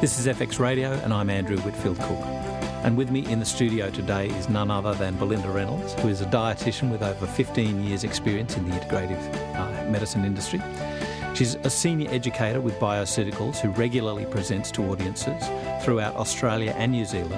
[0.00, 2.24] This is FX Radio, and I'm Andrew Whitfield Cook.
[2.84, 6.22] And with me in the studio today is none other than Belinda Reynolds, who is
[6.22, 9.20] a dietitian with over 15 years' experience in the integrative
[9.56, 10.62] uh, medicine industry.
[11.34, 15.44] She's a senior educator with Bioceuticals who regularly presents to audiences
[15.84, 17.34] throughout Australia and New Zealand.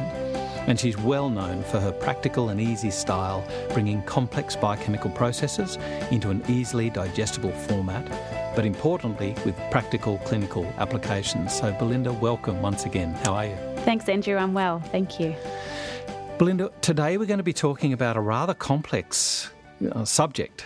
[0.69, 5.79] And she's well known for her practical and easy style, bringing complex biochemical processes
[6.12, 8.06] into an easily digestible format
[8.55, 11.56] but importantly with practical clinical applications.
[11.59, 13.12] So, Belinda, welcome once again.
[13.25, 13.56] How are you?
[13.84, 14.37] Thanks, Andrew.
[14.37, 14.80] I'm well.
[14.80, 15.34] Thank you.
[16.38, 19.51] Belinda, today we're going to be talking about a rather complex
[19.92, 20.65] uh, subject.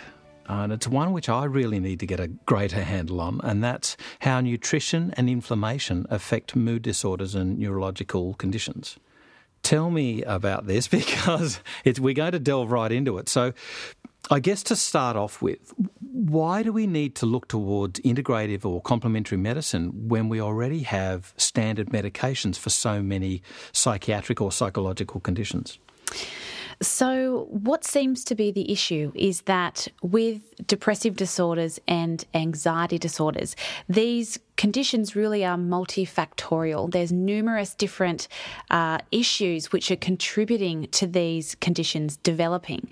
[0.48, 3.96] and it's one which I really need to get a greater handle on, and that's
[4.20, 8.96] how nutrition and inflammation affect mood disorders and neurological conditions.
[9.62, 11.58] Tell me about this because
[11.98, 13.28] we're going to delve right into it.
[13.28, 13.52] So,
[14.30, 18.80] I guess to start off with, why do we need to look towards integrative or
[18.80, 25.78] complementary medicine when we already have standard medications for so many psychiatric or psychological conditions?
[26.82, 33.56] So, what seems to be the issue is that with depressive disorders and anxiety disorders,
[33.88, 36.90] these conditions really are multifactorial.
[36.90, 38.28] There's numerous different
[38.70, 42.88] uh, issues which are contributing to these conditions developing.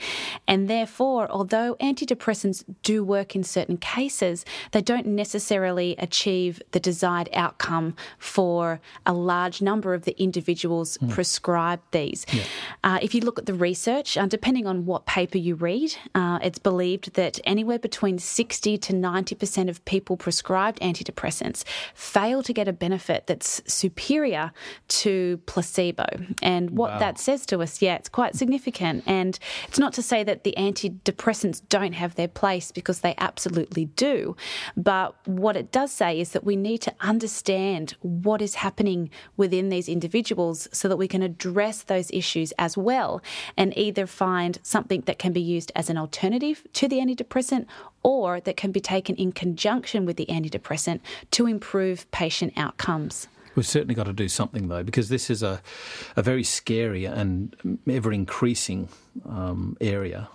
[0.47, 7.29] And therefore, although antidepressants do work in certain cases, they don't necessarily achieve the desired
[7.33, 11.11] outcome for a large number of the individuals mm.
[11.11, 12.27] prescribed these.
[12.33, 12.43] Yeah.
[12.83, 16.39] Uh, if you look at the research, uh, depending on what paper you read, uh,
[16.43, 21.54] it's believed that anywhere between 60 to 90% of people prescribed antidepressants
[21.95, 24.53] fail to get a benefit that's superior
[24.89, 26.07] to placebo.
[26.43, 26.99] And what wow.
[26.99, 29.05] that says to us, yeah, it's quite significant.
[29.07, 29.39] And
[29.69, 34.37] it's not to say that the antidepressants don't have their place because they absolutely do.
[34.77, 39.69] But what it does say is that we need to understand what is happening within
[39.69, 43.23] these individuals so that we can address those issues as well
[43.57, 47.67] and either find something that can be used as an alternative to the antidepressant
[48.05, 51.01] or that can be taken in conjunction with the antidepressant
[51.33, 53.27] to improve patient outcomes.
[53.57, 55.61] We've certainly got to do something though, because this is a,
[56.15, 58.89] a very scary and ever increasing
[59.27, 60.29] um, area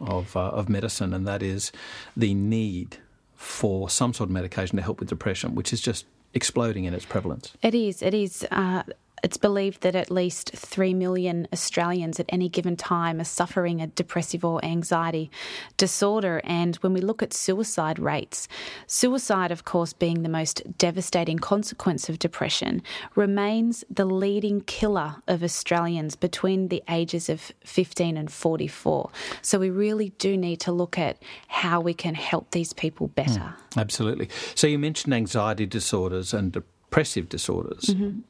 [0.00, 1.72] of, uh, of medicine, and that is
[2.16, 2.98] the need
[3.34, 7.04] for some sort of medication to help with depression, which is just exploding in its
[7.04, 7.52] prevalence.
[7.62, 8.02] It is.
[8.02, 8.46] It is.
[8.50, 8.82] Uh,
[9.22, 13.86] it's believed that at least 3 million Australians at any given time are suffering a
[13.86, 15.30] depressive or anxiety
[15.76, 16.40] disorder.
[16.44, 18.48] And when we look at suicide rates,
[18.86, 22.82] suicide, of course, being the most devastating consequence of depression,
[23.14, 29.10] remains the leading killer of Australians between the ages of 15 and 44.
[29.40, 33.54] So we really do need to look at how we can help these people better.
[33.70, 34.28] Mm, absolutely.
[34.54, 37.84] So you mentioned anxiety disorders and depressive disorders.
[37.84, 38.20] Mm-hmm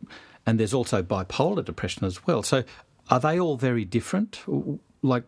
[0.47, 2.43] and there's also bipolar depression as well.
[2.43, 2.65] So
[3.11, 4.43] are they all very different?
[5.03, 5.25] Like,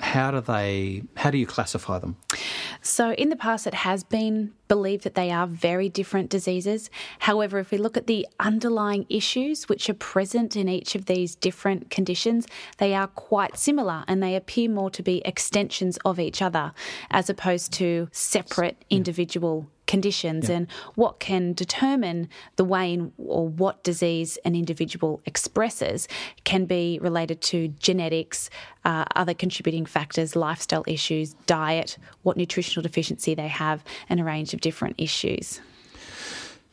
[0.00, 1.02] how do they?
[1.16, 2.16] How do you classify them?
[2.82, 6.90] So, in the past, it has been believed that they are very different diseases.
[7.20, 11.34] However, if we look at the underlying issues which are present in each of these
[11.34, 12.46] different conditions,
[12.76, 16.72] they are quite similar and they appear more to be extensions of each other
[17.10, 20.56] as opposed to separate individual conditions yeah.
[20.56, 26.08] and what can determine the way in, or what disease an individual expresses
[26.44, 28.50] can be related to genetics,
[28.84, 34.54] uh, other contributing factors, lifestyle issues, diet, what nutritional deficiency they have, and a range
[34.54, 35.60] of different issues.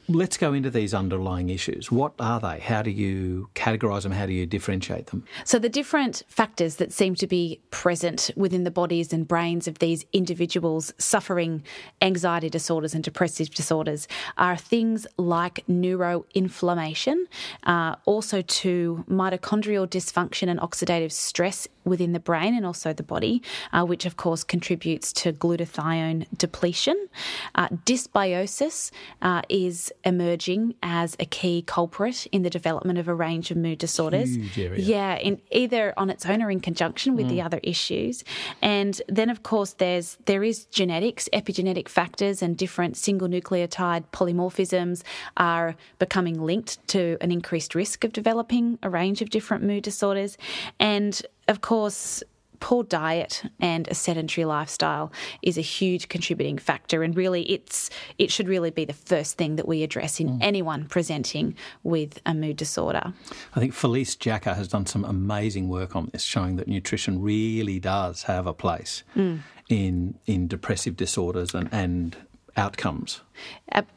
[0.09, 1.91] Let's go into these underlying issues.
[1.91, 2.59] What are they?
[2.59, 4.11] How do you categorise them?
[4.11, 5.23] How do you differentiate them?
[5.45, 9.79] So, the different factors that seem to be present within the bodies and brains of
[9.79, 11.63] these individuals suffering
[12.01, 14.07] anxiety disorders and depressive disorders
[14.38, 17.23] are things like neuroinflammation,
[17.63, 23.41] uh, also to mitochondrial dysfunction and oxidative stress within the brain and also the body,
[23.71, 27.07] uh, which of course contributes to glutathione depletion.
[27.56, 28.91] Uh, dysbiosis
[29.21, 33.77] uh, is emerging as a key culprit in the development of a range of mood
[33.77, 34.38] disorders.
[34.80, 37.30] Yeah, in either on its own or in conjunction with mm.
[37.30, 38.24] the other issues.
[38.62, 45.03] And then of course there's there is genetics, epigenetic factors and different single nucleotide polymorphisms
[45.38, 50.38] are becoming linked to an increased risk of developing a range of different mood disorders.
[50.80, 52.24] And of course,
[52.63, 55.12] poor diet and a sedentary lifestyle
[55.42, 59.57] is a huge contributing factor and really it's it should really be the first thing
[59.57, 60.38] that we address in mm.
[60.40, 61.54] anyone presenting
[61.84, 63.13] with a mood disorder.
[63.54, 67.81] I think Felice Jacka has done some amazing work on this showing that nutrition really
[67.81, 69.40] does have a place mm.
[69.68, 72.16] in in depressive disorders and, and
[72.55, 73.21] outcomes.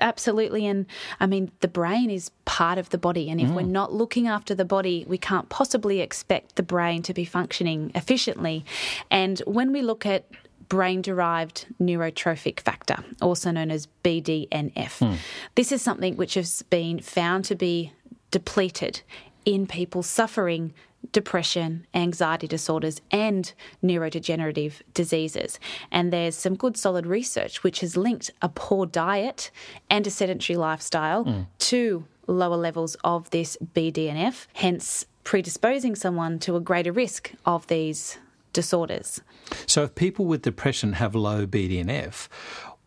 [0.00, 0.67] Absolutely.
[0.67, 0.87] And
[1.20, 3.31] I mean, the brain is part of the body.
[3.31, 3.55] And if mm.
[3.55, 7.93] we're not looking after the body, we can't possibly expect the brain to be functioning
[7.94, 8.64] efficiently.
[9.11, 10.26] And when we look at
[10.69, 15.17] brain derived neurotrophic factor, also known as BDNF, mm.
[15.55, 17.93] this is something which has been found to be
[18.31, 19.02] depleted
[19.47, 20.75] in people suffering
[21.13, 25.59] depression, anxiety disorders, and neurodegenerative diseases.
[25.91, 29.51] And there's some good solid research which has linked a poor diet
[29.89, 31.47] and a sedentary lifestyle mm.
[31.59, 38.19] to lower levels of this BDNF, hence predisposing someone to a greater risk of these
[38.53, 39.21] disorders.
[39.67, 42.29] So, if people with depression have low BDNF,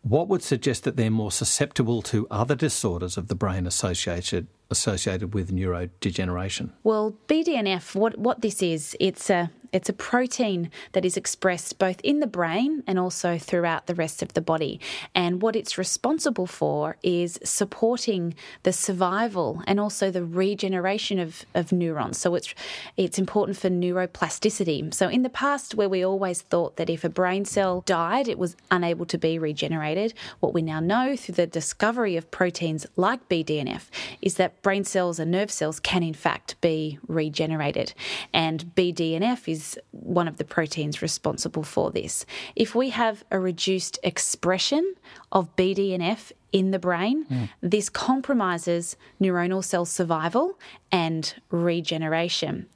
[0.02, 5.34] what would suggest that they're more susceptible to other disorders of the brain associated associated
[5.34, 6.70] with neurodegeneration?
[6.82, 12.00] Well, BDNF, what, what this is, it's a it's a protein that is expressed both
[12.02, 14.80] in the brain and also throughout the rest of the body.
[15.14, 21.72] And what it's responsible for is supporting the survival and also the regeneration of, of
[21.72, 22.18] neurons.
[22.18, 22.54] So it's
[22.96, 24.92] it's important for neuroplasticity.
[24.92, 28.38] So in the past where we always thought that if a brain cell died, it
[28.38, 33.28] was unable to be regenerated, what we now know through the discovery of proteins like
[33.28, 33.88] BDNF
[34.20, 37.94] is that brain cells and nerve cells can in fact be regenerated.
[38.32, 42.26] And BDNF is one of the proteins responsible for this.
[42.56, 44.94] If we have a reduced expression
[45.32, 47.48] of BDNF in the brain, mm.
[47.60, 50.58] this compromises neuronal cell survival
[50.90, 52.66] and regeneration.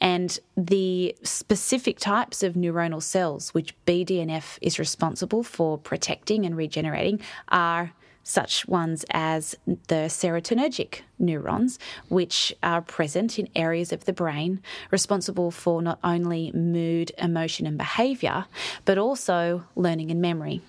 [0.00, 7.20] And the specific types of neuronal cells which BDNF is responsible for protecting and regenerating
[7.48, 11.78] are such ones as the serotonergic neurons,
[12.08, 17.78] which are present in areas of the brain responsible for not only mood, emotion, and
[17.78, 18.46] behaviour,
[18.84, 20.60] but also learning and memory.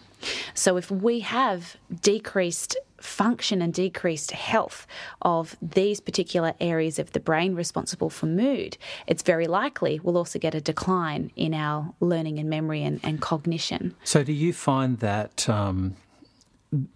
[0.54, 4.86] So, if we have decreased function and decreased health
[5.24, 8.78] of these particular areas of the brain responsible for mood,
[9.08, 13.20] it's very likely we'll also get a decline in our learning and memory and, and
[13.20, 13.96] cognition.
[14.04, 15.96] So, do you find that um,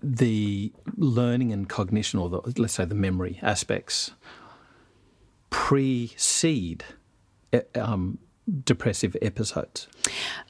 [0.01, 4.11] the learning and cognition, or the, let's say the memory aspects,
[5.49, 6.83] precede
[7.75, 8.17] um,
[8.63, 9.87] depressive episodes?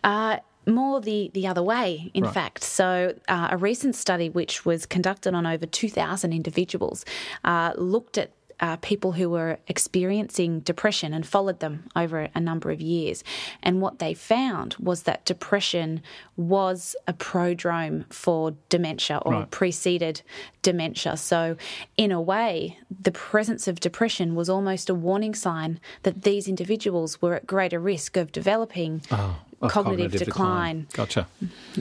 [0.04, 0.38] Uh,
[0.68, 2.33] more the, the other way, in right.
[2.33, 2.63] fact.
[2.63, 7.06] So, uh, a recent study, which was conducted on over 2,000 individuals,
[7.44, 12.71] uh, looked at uh, people who were experiencing depression and followed them over a number
[12.71, 13.23] of years.
[13.61, 16.01] And what they found was that depression
[16.37, 19.51] was a prodrome for dementia or right.
[19.51, 20.21] preceded
[20.61, 21.17] dementia.
[21.17, 21.57] So,
[21.97, 27.21] in a way, the presence of depression was almost a warning sign that these individuals
[27.21, 29.01] were at greater risk of developing.
[29.11, 30.81] Oh, cognitive, cognitive decline.
[30.81, 30.87] decline.
[30.93, 31.27] Gotcha.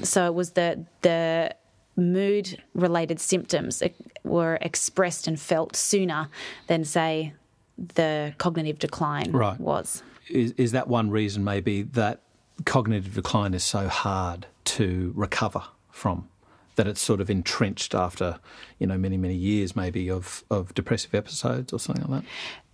[0.03, 1.55] So it was the the
[1.97, 3.83] mood related symptoms
[4.25, 6.29] were expressed and felt sooner
[6.67, 7.35] than, say,
[7.77, 9.59] the cognitive decline right.
[9.61, 10.03] was.
[10.29, 12.23] Is, is that one reason, maybe, that
[12.65, 16.29] cognitive decline is so hard to recover from?
[16.77, 18.41] That it's sort of entrenched after,
[18.79, 22.31] you know, many, many years maybe of, of depressive episodes or something like that?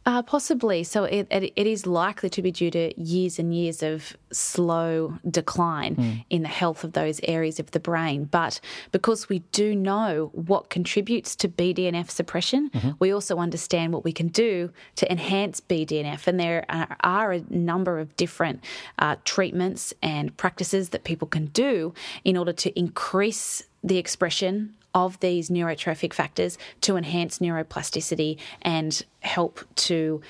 [0.07, 0.83] Uh, possibly.
[0.83, 5.19] So it, it, it is likely to be due to years and years of slow
[5.31, 6.25] decline mm.
[6.31, 8.25] in the health of those areas of the brain.
[8.25, 8.61] But
[8.93, 12.91] because we do know what contributes to BDNF suppression, mm-hmm.
[12.99, 16.27] we also understand what we can do to enhance BDNF.
[16.27, 16.65] And there
[17.05, 18.65] are a number of different
[18.99, 21.93] uh, treatments and practices that people can do
[22.25, 29.61] in order to increase the expression of these neurotrophic factors to enhance neuroplasticity and help
[29.75, 30.21] to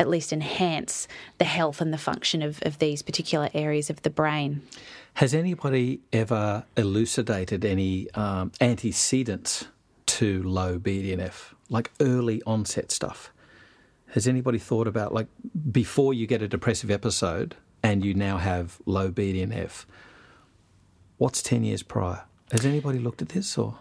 [0.00, 4.10] at least enhance the health and the function of, of these particular areas of the
[4.10, 4.62] brain.
[5.14, 9.66] Has anybody ever elucidated any um, antecedents
[10.06, 13.30] to low BDNF, like early onset stuff?
[14.12, 15.26] Has anybody thought about, like,
[15.70, 19.84] before you get a depressive episode and you now have low BDNF,
[21.18, 22.22] what's 10 years prior?
[22.50, 23.76] Has anybody looked at this or?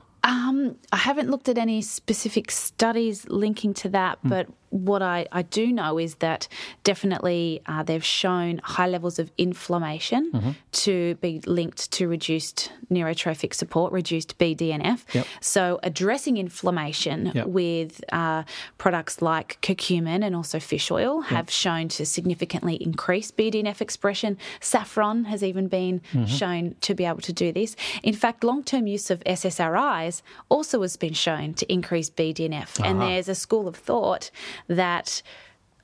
[0.69, 4.29] Um, I haven't looked at any specific studies linking to that, mm.
[4.29, 6.47] but what I, I do know is that
[6.83, 10.51] definitely uh, they've shown high levels of inflammation mm-hmm.
[10.71, 15.03] to be linked to reduced neurotrophic support, reduced BDNF.
[15.13, 15.27] Yep.
[15.41, 17.47] So, addressing inflammation yep.
[17.47, 18.43] with uh,
[18.77, 21.49] products like curcumin and also fish oil have yep.
[21.49, 24.37] shown to significantly increase BDNF expression.
[24.59, 26.25] Saffron has even been mm-hmm.
[26.25, 27.75] shown to be able to do this.
[28.03, 32.79] In fact, long term use of SSRIs also has been shown to increase BDNF.
[32.79, 32.83] Uh-huh.
[32.89, 34.31] And there's a school of thought
[34.69, 35.21] that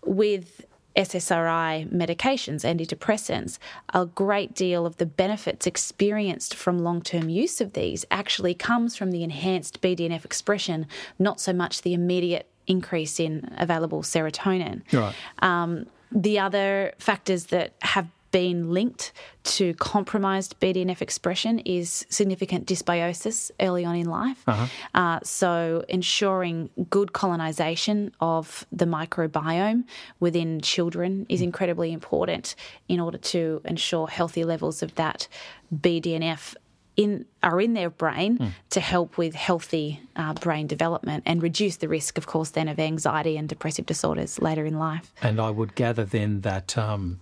[0.06, 0.66] with
[0.96, 3.58] SSRI medications, antidepressants,
[3.94, 8.96] a great deal of the benefits experienced from long term use of these actually comes
[8.96, 10.88] from the enhanced BDNF expression,
[11.20, 14.82] not so much the immediate increase in available serotonin.
[14.94, 15.14] Right.
[15.40, 19.14] Um, the other factors that have been linked
[19.46, 24.44] to compromised BDNF expression is significant dysbiosis early on in life.
[24.46, 24.68] Uh-huh.
[24.94, 29.86] Uh, so, ensuring good colonization of the microbiome
[30.20, 32.56] within children is incredibly important
[32.90, 35.30] in order to ensure healthy levels of that
[35.74, 36.56] BDNF
[36.98, 38.52] in are in their brain mm.
[38.72, 42.80] to help with healthy uh, brain development and reduce the risk, of course, then of
[42.80, 45.14] anxiety and depressive disorders later in life.
[45.22, 47.22] And I would gather then that um,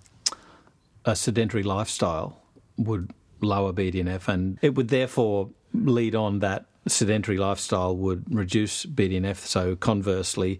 [1.06, 2.42] a sedentary lifestyle
[2.78, 9.38] would lower BDNF, and it would therefore lead on that sedentary lifestyle would reduce BDNF.
[9.38, 10.60] So conversely,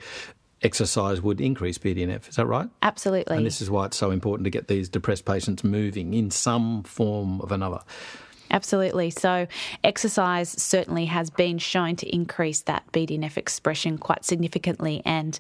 [0.62, 2.30] exercise would increase BDNF.
[2.30, 2.70] Is that right?
[2.82, 3.36] Absolutely.
[3.36, 6.84] And this is why it's so important to get these depressed patients moving in some
[6.84, 7.80] form of another.
[8.52, 9.10] Absolutely.
[9.10, 9.48] So,
[9.84, 15.02] exercise certainly has been shown to increase that BDNF expression quite significantly.
[15.06, 15.40] And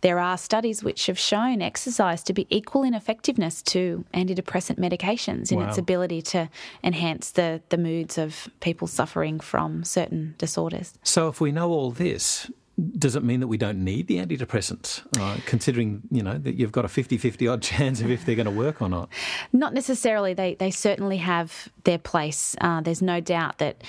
[0.00, 5.52] there are studies which have shown exercise to be equal in effectiveness to antidepressant medications
[5.52, 5.68] in wow.
[5.68, 6.48] its ability to
[6.82, 10.94] enhance the, the moods of people suffering from certain disorders.
[11.02, 12.50] So, if we know all this,
[12.98, 16.72] does it mean that we don't need the antidepressants, uh, considering you know that you've
[16.72, 19.08] got a 50-50 odd chance of if they're going to work or not?
[19.52, 20.34] Not necessarily.
[20.34, 22.56] They they certainly have their place.
[22.60, 23.82] Uh, there's no doubt that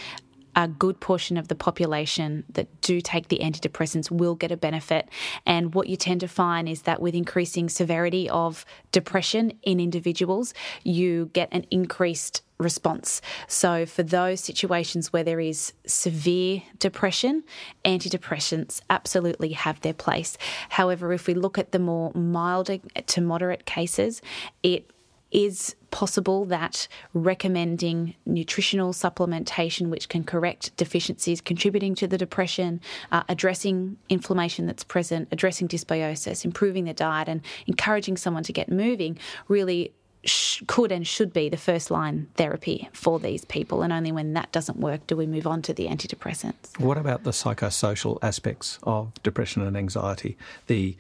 [0.56, 5.10] a good portion of the population that do take the antidepressants will get a benefit.
[5.46, 10.54] And what you tend to find is that with increasing severity of depression in individuals,
[10.84, 13.22] you get an increased response.
[13.48, 17.44] So, for those situations where there is severe depression,
[17.84, 20.38] antidepressants absolutely have their place.
[20.70, 22.70] However, if we look at the more mild
[23.08, 24.22] to moderate cases,
[24.64, 24.90] it
[25.32, 33.24] is possible that recommending nutritional supplementation, which can correct deficiencies contributing to the depression, uh,
[33.30, 39.18] addressing inflammation that's present, addressing dysbiosis, improving their diet, and encouraging someone to get moving,
[39.48, 39.94] really
[40.26, 43.82] sh- could and should be the first line therapy for these people.
[43.82, 46.78] And only when that doesn't work do we move on to the antidepressants.
[46.80, 50.38] What about the psychosocial aspects of depression and anxiety?
[50.68, 50.98] The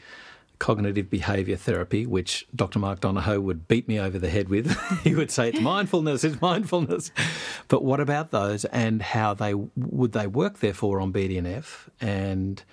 [0.66, 2.80] cognitive behaviour therapy, which Dr.
[2.80, 4.76] Mark Donohoe would beat me over the head with.
[5.04, 7.12] he would say it's mindfulness, it's mindfulness.
[7.68, 12.64] But what about those and how they would they work therefore on BDNF and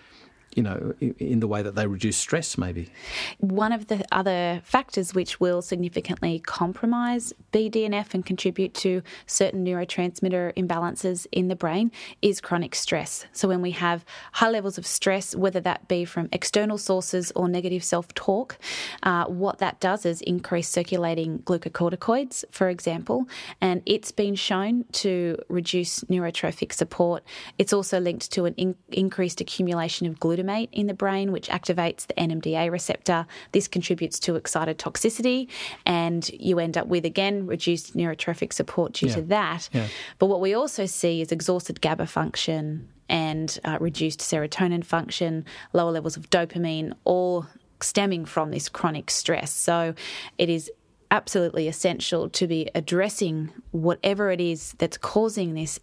[0.55, 2.91] you know, in the way that they reduce stress, maybe.
[3.39, 10.53] One of the other factors which will significantly compromise BDNF and contribute to certain neurotransmitter
[10.55, 11.91] imbalances in the brain
[12.21, 13.25] is chronic stress.
[13.33, 17.49] So, when we have high levels of stress, whether that be from external sources or
[17.49, 18.59] negative self talk,
[19.03, 23.27] uh, what that does is increase circulating glucocorticoids, for example,
[23.61, 27.23] and it's been shown to reduce neurotrophic support.
[27.59, 31.49] It's also linked to an in- increased accumulation of glutamate glutamate in the brain, which
[31.49, 33.27] activates the NMDA receptor.
[33.53, 35.49] This contributes to excitotoxicity,
[35.87, 39.15] and you end up with, again, reduced neurotrophic support due yeah.
[39.15, 39.69] to that.
[39.73, 39.89] Yeah.
[40.19, 45.91] But what we also see is exhausted GABA function and uh, reduced serotonin function, lower
[45.91, 47.47] levels of dopamine, all
[47.81, 49.51] stemming from this chronic stress.
[49.51, 49.95] So
[50.39, 50.71] it is
[51.11, 55.79] absolutely essential to be addressing whatever it is that's causing this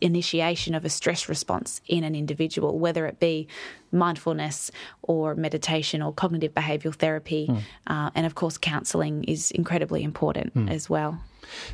[0.00, 3.48] initiation of a stress response in an individual, whether it be
[3.90, 4.70] mindfulness
[5.02, 7.48] or meditation or cognitive behavioural therapy.
[7.48, 7.62] Mm.
[7.86, 10.70] Uh, and of course, counselling is incredibly important mm.
[10.70, 11.20] as well.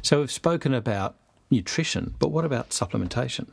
[0.03, 1.17] So, we've spoken about
[1.51, 3.49] nutrition, but what about supplementation?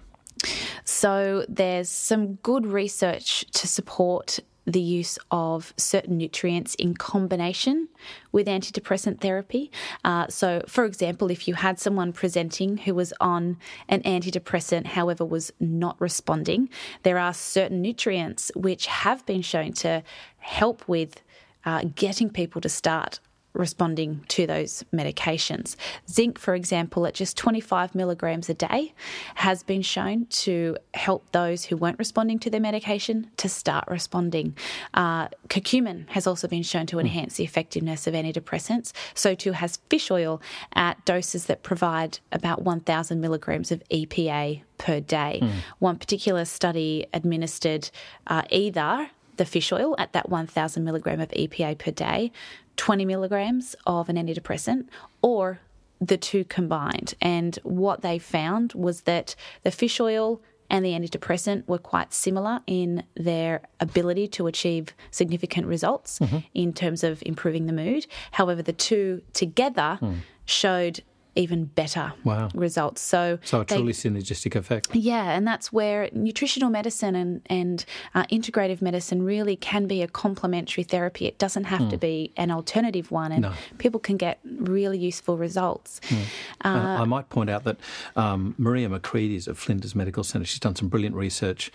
[0.84, 7.88] So, there's some good research to support the use of certain nutrients in combination
[8.32, 9.72] with antidepressant therapy.
[10.04, 13.58] Uh, so, for example, if you had someone presenting who was on
[13.88, 16.70] an antidepressant, however, was not responding,
[17.04, 20.04] there are certain nutrients which have been shown to
[20.40, 21.22] help with
[21.66, 23.20] uh, getting people to start
[23.56, 25.76] responding to those medications.
[26.10, 28.94] Zinc, for example, at just 25 milligrams a day,
[29.36, 34.56] has been shown to help those who weren't responding to their medication to start responding.
[34.94, 38.92] Uh, curcumin has also been shown to enhance the effectiveness of antidepressants.
[39.14, 40.42] So too has fish oil
[40.74, 45.40] at doses that provide about 1,000 milligrams of EPA per day.
[45.42, 45.52] Mm.
[45.80, 47.90] One particular study administered
[48.28, 52.32] uh, either the fish oil at that 1,000 milligram of EPA per day
[52.78, 54.88] 20 milligrams of an antidepressant
[55.22, 55.60] or
[56.02, 57.16] the two combined.
[57.22, 62.60] And what they found was that the fish oil and the antidepressant were quite similar
[62.66, 66.40] in their ability to achieve significant results mm-hmm.
[66.54, 68.08] in terms of improving the mood.
[68.32, 70.18] However, the two together mm.
[70.46, 71.02] showed
[71.36, 72.50] even better wow.
[72.54, 73.02] results.
[73.02, 74.96] So, so a truly they, synergistic effect.
[74.96, 80.08] Yeah, and that's where nutritional medicine and and uh, integrative medicine really can be a
[80.08, 81.26] complementary therapy.
[81.26, 81.90] It doesn't have mm.
[81.92, 82.00] to hmm.
[82.00, 83.54] be an alternative one, and no.
[83.78, 86.00] people can get really useful results.
[86.10, 86.22] Mm.
[86.64, 87.78] Uh, uh, I might point out that
[88.16, 91.72] um, Maria is at Flinders Medical Centre, she's done some brilliant research,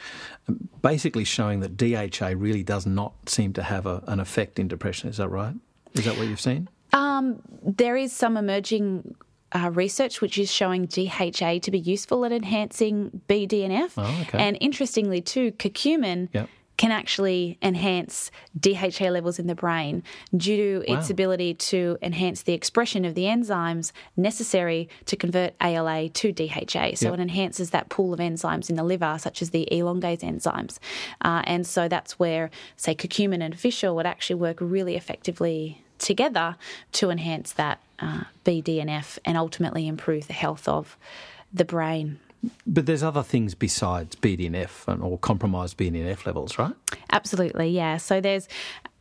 [0.49, 4.69] um, basically showing that DHA really does not seem to have a, an effect in
[4.69, 5.09] depression.
[5.09, 5.55] Is that right?
[5.95, 6.69] Is that what you've seen?
[6.93, 9.15] Um, there is some emerging
[9.53, 13.93] uh, research which is showing DHA to be useful at enhancing BDNF.
[13.97, 14.39] Oh, okay.
[14.39, 16.29] And interestingly, too, curcumin.
[16.33, 16.49] Yep.
[16.77, 20.03] Can actually enhance DHA levels in the brain
[20.35, 20.99] due to wow.
[20.99, 26.95] its ability to enhance the expression of the enzymes necessary to convert ALA to DHA.
[26.95, 27.19] So yep.
[27.19, 30.79] it enhances that pool of enzymes in the liver, such as the elongase enzymes.
[31.21, 35.85] Uh, and so that's where, say, curcumin and fish oil would actually work really effectively
[36.01, 36.57] together
[36.93, 40.97] to enhance that uh, BDNF and ultimately improve the health of
[41.53, 42.19] the brain.
[42.67, 46.73] But there's other things besides BDNF and, or compromised BDNF levels, right?
[47.13, 47.99] Absolutely, yeah.
[47.99, 48.49] So there's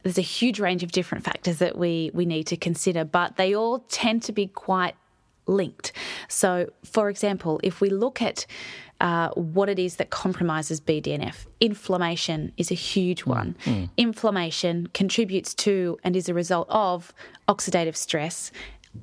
[0.04, 3.56] there's a huge range of different factors that we we need to consider, but they
[3.56, 4.96] all tend to be quite
[5.48, 5.94] linked.
[6.28, 8.46] So, for example, if we look at
[9.02, 11.46] uh, what it is that compromises BDNF.
[11.60, 13.56] Inflammation is a huge mm, one.
[13.66, 13.90] Mm.
[13.98, 17.14] Inflammation contributes to and is a result of
[17.48, 18.52] oxidative stress.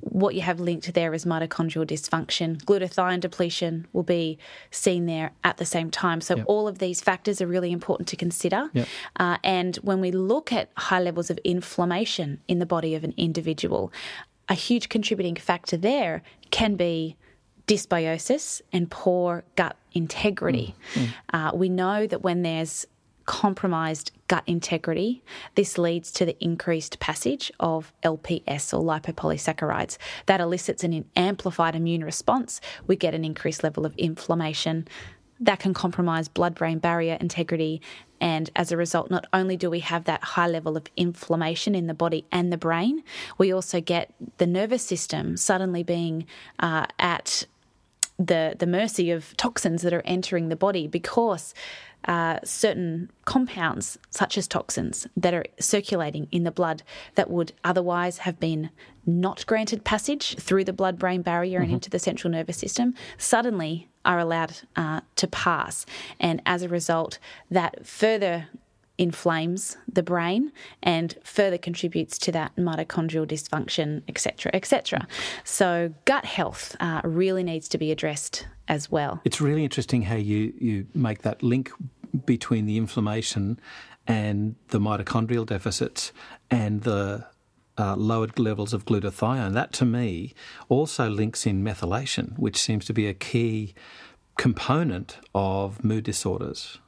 [0.00, 2.62] What you have linked there is mitochondrial dysfunction.
[2.64, 4.38] Glutathione depletion will be
[4.70, 6.20] seen there at the same time.
[6.20, 6.44] So, yep.
[6.48, 8.68] all of these factors are really important to consider.
[8.72, 8.88] Yep.
[9.14, 13.14] Uh, and when we look at high levels of inflammation in the body of an
[13.16, 13.92] individual,
[14.48, 17.16] a huge contributing factor there can be
[17.66, 20.74] dysbiosis and poor gut integrity.
[20.94, 21.14] Mm, mm.
[21.32, 22.86] Uh, we know that when there's
[23.26, 25.22] compromised gut integrity,
[25.56, 29.98] this leads to the increased passage of LPS or lipopolysaccharides.
[30.26, 32.60] That elicits an amplified immune response.
[32.86, 34.88] We get an increased level of inflammation.
[35.40, 37.82] That can compromise blood brain barrier integrity.
[38.20, 41.88] And as a result, not only do we have that high level of inflammation in
[41.88, 43.02] the body and the brain,
[43.36, 46.26] we also get the nervous system suddenly being
[46.60, 47.44] uh, at
[48.18, 51.54] the the mercy of toxins that are entering the body because
[52.06, 56.82] uh, certain compounds, such as toxins, that are circulating in the blood
[57.16, 58.70] that would otherwise have been
[59.04, 61.64] not granted passage through the blood brain barrier mm-hmm.
[61.64, 65.84] and into the central nervous system, suddenly are allowed uh, to pass.
[66.20, 67.18] And as a result,
[67.50, 68.48] that further
[68.98, 75.06] inflames the brain and further contributes to that mitochondrial dysfunction, etc., etc.
[75.44, 79.20] So gut health uh, really needs to be addressed as well.
[79.24, 81.70] It's really interesting how you you make that link
[82.24, 83.60] between the inflammation
[84.06, 86.12] and the mitochondrial deficits
[86.50, 87.26] and the
[87.78, 89.52] uh, lowered levels of glutathione.
[89.52, 90.34] That to me
[90.68, 93.74] also links in methylation, which seems to be a key
[94.36, 96.78] component of mood disorders.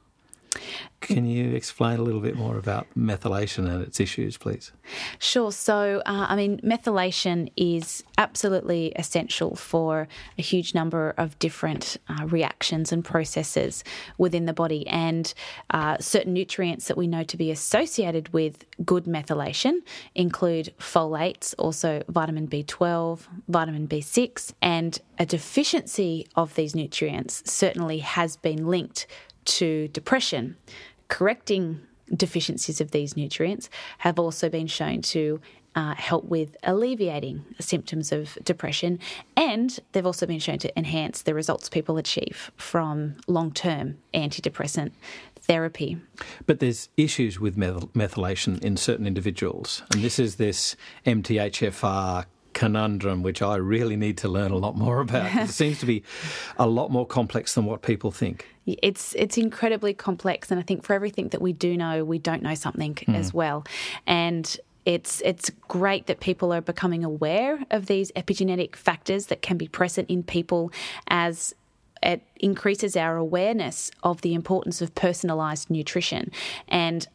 [1.01, 4.71] Can you explain a little bit more about methylation and its issues, please?
[5.19, 5.51] Sure.
[5.51, 10.07] So, uh, I mean, methylation is absolutely essential for
[10.37, 13.83] a huge number of different uh, reactions and processes
[14.17, 15.33] within the body, and
[15.71, 19.79] uh, certain nutrients that we know to be associated with good methylation
[20.15, 28.37] include folates, also vitamin B12, vitamin B6, and a deficiency of these nutrients certainly has
[28.37, 29.07] been linked
[29.45, 30.57] to depression.
[31.07, 31.81] Correcting
[32.15, 35.39] deficiencies of these nutrients have also been shown to
[35.75, 38.99] uh, help with alleviating symptoms of depression,
[39.37, 44.91] and they've also been shown to enhance the results people achieve from long term antidepressant
[45.41, 45.97] therapy.
[46.45, 50.75] But there's issues with methylation in certain individuals, and this is this
[51.05, 55.33] MTHFR conundrum, which I really need to learn a lot more about.
[55.35, 56.03] it seems to be
[56.57, 58.47] a lot more complex than what people think.
[58.65, 62.43] It's it's incredibly complex, and I think for everything that we do know, we don't
[62.43, 63.15] know something mm.
[63.15, 63.65] as well.
[64.05, 69.57] And it's it's great that people are becoming aware of these epigenetic factors that can
[69.57, 70.71] be present in people
[71.07, 71.53] as
[72.01, 76.31] it increases our awareness of the importance of personalized nutrition
[76.67, 77.07] and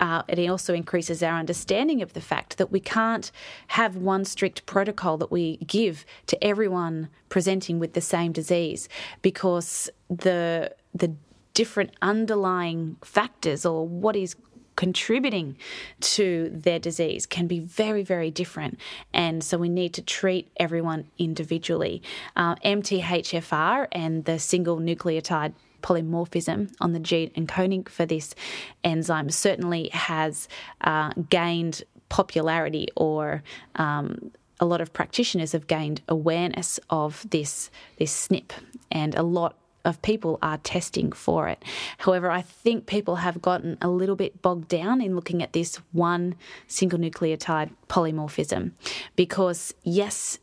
[0.00, 3.30] uh, it also increases our understanding of the fact that we can't
[3.68, 8.88] have one strict protocol that we give to everyone presenting with the same disease
[9.22, 11.14] because the the
[11.54, 14.36] different underlying factors or what is
[14.76, 15.56] contributing
[16.00, 18.78] to their disease can be very, very different.
[19.12, 22.02] And so we need to treat everyone individually.
[22.36, 25.54] Uh, MTHFR and the single nucleotide
[25.86, 28.34] polymorphism on the gene encoding for this
[28.82, 30.48] enzyme certainly has
[30.80, 33.42] uh, gained popularity or
[33.76, 38.52] um, a lot of practitioners have gained awareness of this this SNP,
[38.90, 41.62] and a lot of people are testing for it.
[41.98, 45.76] However, I think people have gotten a little bit bogged down in looking at this
[45.92, 46.34] one
[46.66, 48.72] single nucleotide polymorphism
[49.14, 50.40] because, yes,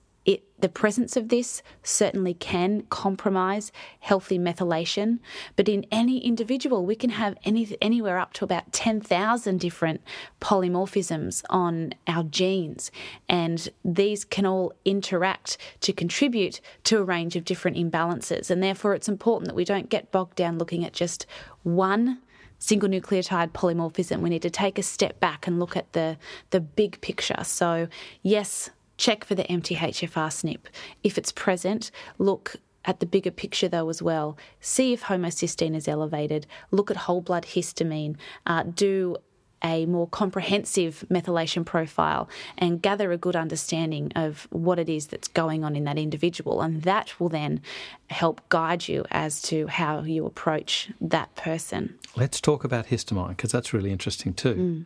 [0.63, 5.19] the presence of this certainly can compromise healthy methylation,
[5.57, 9.99] but in any individual, we can have any, anywhere up to about 10,000 different
[10.39, 12.91] polymorphisms on our genes,
[13.27, 18.49] and these can all interact to contribute to a range of different imbalances.
[18.49, 21.25] And therefore, it's important that we don't get bogged down looking at just
[21.63, 22.19] one
[22.57, 24.21] single nucleotide polymorphism.
[24.21, 26.17] We need to take a step back and look at the,
[26.51, 27.43] the big picture.
[27.43, 27.89] So,
[28.21, 28.69] yes,
[29.03, 30.59] check for the MTHFR SNP.
[31.03, 34.37] If it's present, look at the bigger picture though as well.
[34.61, 36.47] See if homocysteine is elevated.
[36.71, 38.15] Look at whole blood histamine.
[38.45, 39.17] Uh, do
[39.61, 45.27] a more comprehensive methylation profile and gather a good understanding of what it is that's
[45.27, 46.61] going on in that individual.
[46.61, 47.61] And that will then
[48.09, 51.97] help guide you as to how you approach that person.
[52.15, 54.55] Let's talk about histamine because that's really interesting too.
[54.55, 54.85] Mm.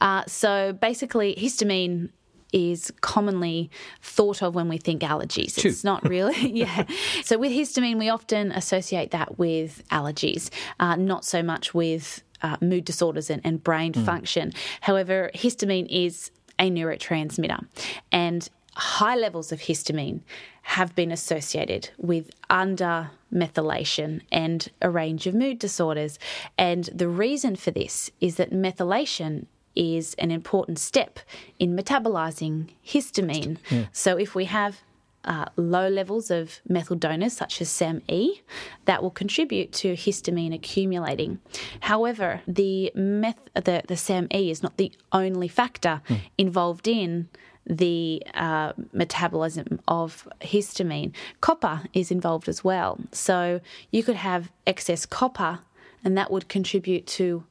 [0.00, 2.10] Uh, so basically, histamine
[2.52, 3.70] is commonly
[4.02, 5.58] thought of when we think allergies.
[5.58, 5.68] Chew.
[5.68, 6.84] It's not really, yeah.
[7.24, 12.56] So with histamine, we often associate that with allergies, uh, not so much with uh,
[12.60, 14.04] mood disorders and, and brain mm.
[14.04, 14.52] function.
[14.82, 17.66] However, histamine is a neurotransmitter,
[18.10, 20.20] and high levels of histamine
[20.62, 26.18] have been associated with under methylation and a range of mood disorders.
[26.56, 31.20] And the reason for this is that methylation is an important step
[31.58, 33.58] in metabolizing histamine.
[33.70, 33.86] Yeah.
[33.92, 34.80] So if we have
[35.24, 38.42] uh, low levels of methyl donors, such as SAMe,
[38.86, 41.38] that will contribute to histamine accumulating.
[41.80, 46.20] However, the, meth- the, the SAMe is not the only factor mm.
[46.36, 47.28] involved in
[47.64, 51.12] the uh, metabolism of histamine.
[51.40, 52.98] Copper is involved as well.
[53.12, 53.60] So
[53.92, 55.60] you could have excess copper,
[56.04, 57.44] and that would contribute to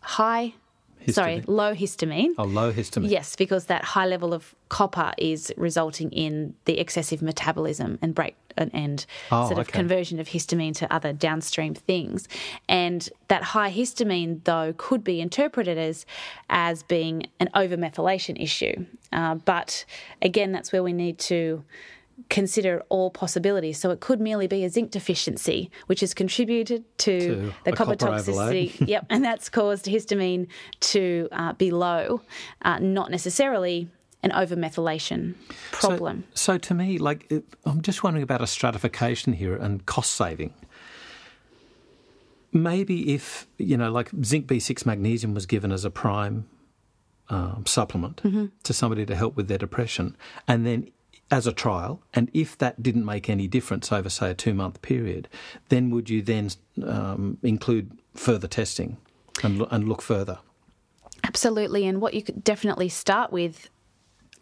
[0.00, 0.54] high
[1.06, 1.14] Histamine.
[1.14, 2.34] Sorry, low histamine.
[2.38, 3.10] Oh, low histamine.
[3.10, 8.36] Yes, because that high level of copper is resulting in the excessive metabolism and break
[8.56, 9.78] and oh, sort of okay.
[9.78, 12.28] conversion of histamine to other downstream things.
[12.68, 16.06] And that high histamine, though, could be interpreted as
[16.50, 18.86] as being an overmethylation issue.
[19.12, 19.84] Uh, but
[20.20, 21.64] again, that's where we need to
[22.28, 23.78] consider all possibilities.
[23.78, 27.96] So it could merely be a zinc deficiency, which has contributed to, to the copper,
[27.96, 28.74] copper toxicity.
[28.88, 30.48] yep, and that's caused histamine
[30.80, 32.22] to uh, be low,
[32.62, 33.88] uh, not necessarily
[34.22, 35.34] an overmethylation
[35.72, 36.24] problem.
[36.34, 37.32] So, so to me, like
[37.64, 40.54] I'm just wondering about a stratification here and cost saving.
[42.52, 46.46] Maybe if you know, like zinc B6 magnesium was given as a prime
[47.30, 48.46] um, supplement mm-hmm.
[48.62, 50.88] to somebody to help with their depression, and then
[51.32, 54.82] as a trial, and if that didn't make any difference over, say, a two month
[54.82, 55.28] period,
[55.70, 56.50] then would you then
[56.86, 58.98] um, include further testing
[59.42, 60.38] and, and look further?
[61.24, 61.86] Absolutely.
[61.86, 63.70] And what you could definitely start with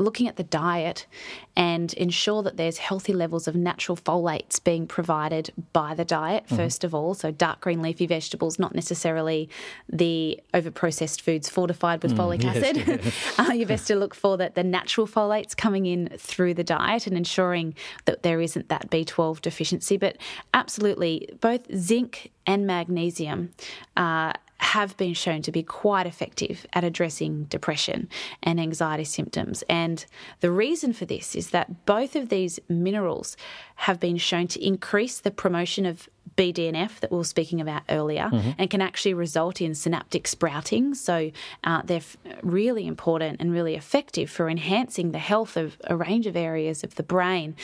[0.01, 1.07] looking at the diet
[1.55, 6.57] and ensure that there's healthy levels of natural folates being provided by the diet, mm-hmm.
[6.57, 7.15] first of all.
[7.15, 9.49] So, dark green leafy vegetables, not necessarily
[9.89, 13.03] the overprocessed foods fortified with mm, folic yes, acid.
[13.39, 13.45] Yeah.
[13.45, 17.07] uh, you're best to look for that the natural folates coming in through the diet
[17.07, 17.75] and ensuring
[18.07, 19.97] that there isn't that B12 deficiency.
[19.97, 20.17] But
[20.55, 23.53] absolutely, both zinc and magnesium
[23.97, 28.09] uh, have been shown to be quite effective at addressing depression
[28.43, 29.65] and anxiety symptoms.
[29.69, 30.05] And
[30.41, 33.37] the reason for this is that both of these minerals
[33.77, 38.31] have been shown to increase the promotion of BDNF that we were speaking about earlier
[38.33, 38.51] mm-hmm.
[38.59, 40.95] and can actually result in synaptic sprouting.
[40.95, 41.31] So
[41.65, 46.27] uh, they're f- really important and really effective for enhancing the health of a range
[46.27, 47.57] of areas of the brain.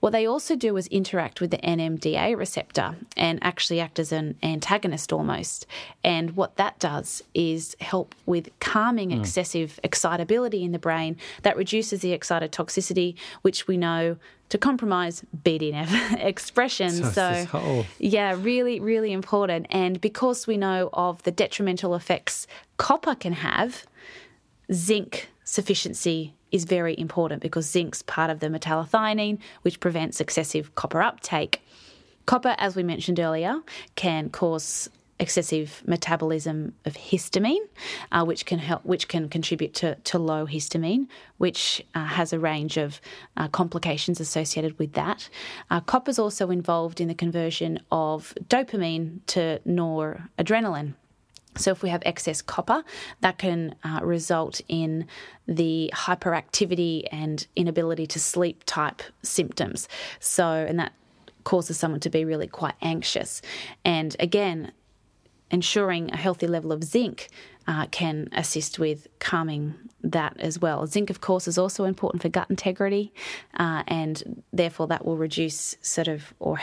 [0.00, 4.36] What they also do is interact with the NMDA receptor and actually act as an
[4.42, 5.66] antagonist almost.
[6.02, 9.20] And what that does is help with calming mm.
[9.20, 14.16] excessive excitability in the brain that reduces the excitotoxicity, which we know
[14.54, 16.90] to compromise BDNF expression.
[16.90, 19.66] So, so yeah, really, really important.
[19.68, 23.84] And because we know of the detrimental effects copper can have,
[24.72, 31.02] zinc sufficiency is very important because zinc's part of the metallothionein, which prevents excessive copper
[31.02, 31.60] uptake.
[32.26, 33.58] Copper, as we mentioned earlier,
[33.96, 34.88] can cause
[35.24, 37.66] excessive metabolism of histamine,
[38.12, 41.06] uh, which can help, which can contribute to, to low histamine,
[41.38, 43.00] which uh, has a range of
[43.38, 45.30] uh, complications associated with that.
[45.70, 50.92] Uh, copper is also involved in the conversion of dopamine to noradrenaline.
[51.56, 52.84] So, if we have excess copper,
[53.20, 55.06] that can uh, result in
[55.46, 59.88] the hyperactivity and inability to sleep type symptoms.
[60.20, 60.92] So, and that
[61.44, 63.40] causes someone to be really quite anxious.
[63.84, 64.72] And again,
[65.54, 67.28] ensuring a healthy level of zinc
[67.68, 70.86] uh, can assist with calming that as well.
[70.86, 73.12] Zinc, of course, is also important for gut integrity,
[73.56, 76.58] uh, and therefore that will reduce sort of or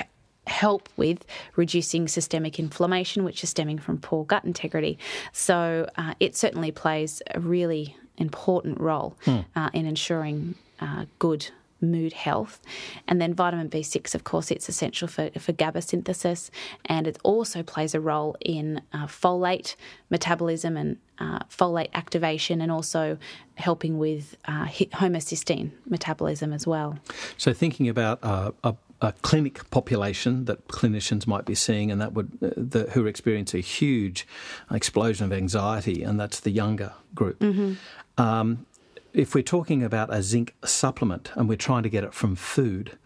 [0.46, 1.26] help with
[1.56, 5.00] reducing systemic inflammation, which is stemming from poor gut integrity.
[5.32, 9.40] So uh, it certainly plays a really important role hmm.
[9.56, 11.50] uh, in ensuring uh, good
[11.82, 12.62] mood health.
[13.08, 16.52] And then vitamin B6, of course, it's essential for, for GABA synthesis,
[16.86, 19.76] and it also plays a role in uh, folate
[20.10, 23.18] metabolism and uh, folate activation, and also
[23.56, 26.98] helping with uh, homocysteine metabolism as well.
[27.38, 32.14] So, thinking about uh, a a clinic population that clinicians might be seeing, and that
[32.14, 34.28] would uh, the, who experience a huge
[34.70, 37.40] explosion of anxiety, and that's the younger group.
[37.40, 37.74] Mm-hmm.
[38.22, 38.68] Um,
[39.14, 42.98] if we're talking about a zinc supplement and we're trying to get it from food,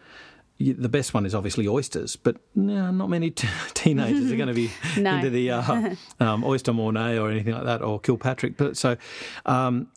[0.58, 4.54] the best one is obviously oysters, but no, not many t- teenagers are going to
[4.54, 5.16] be no.
[5.16, 8.56] into the uh, um, oyster mornay or anything like that, or Kilpatrick.
[8.56, 8.96] But so
[9.44, 9.88] um,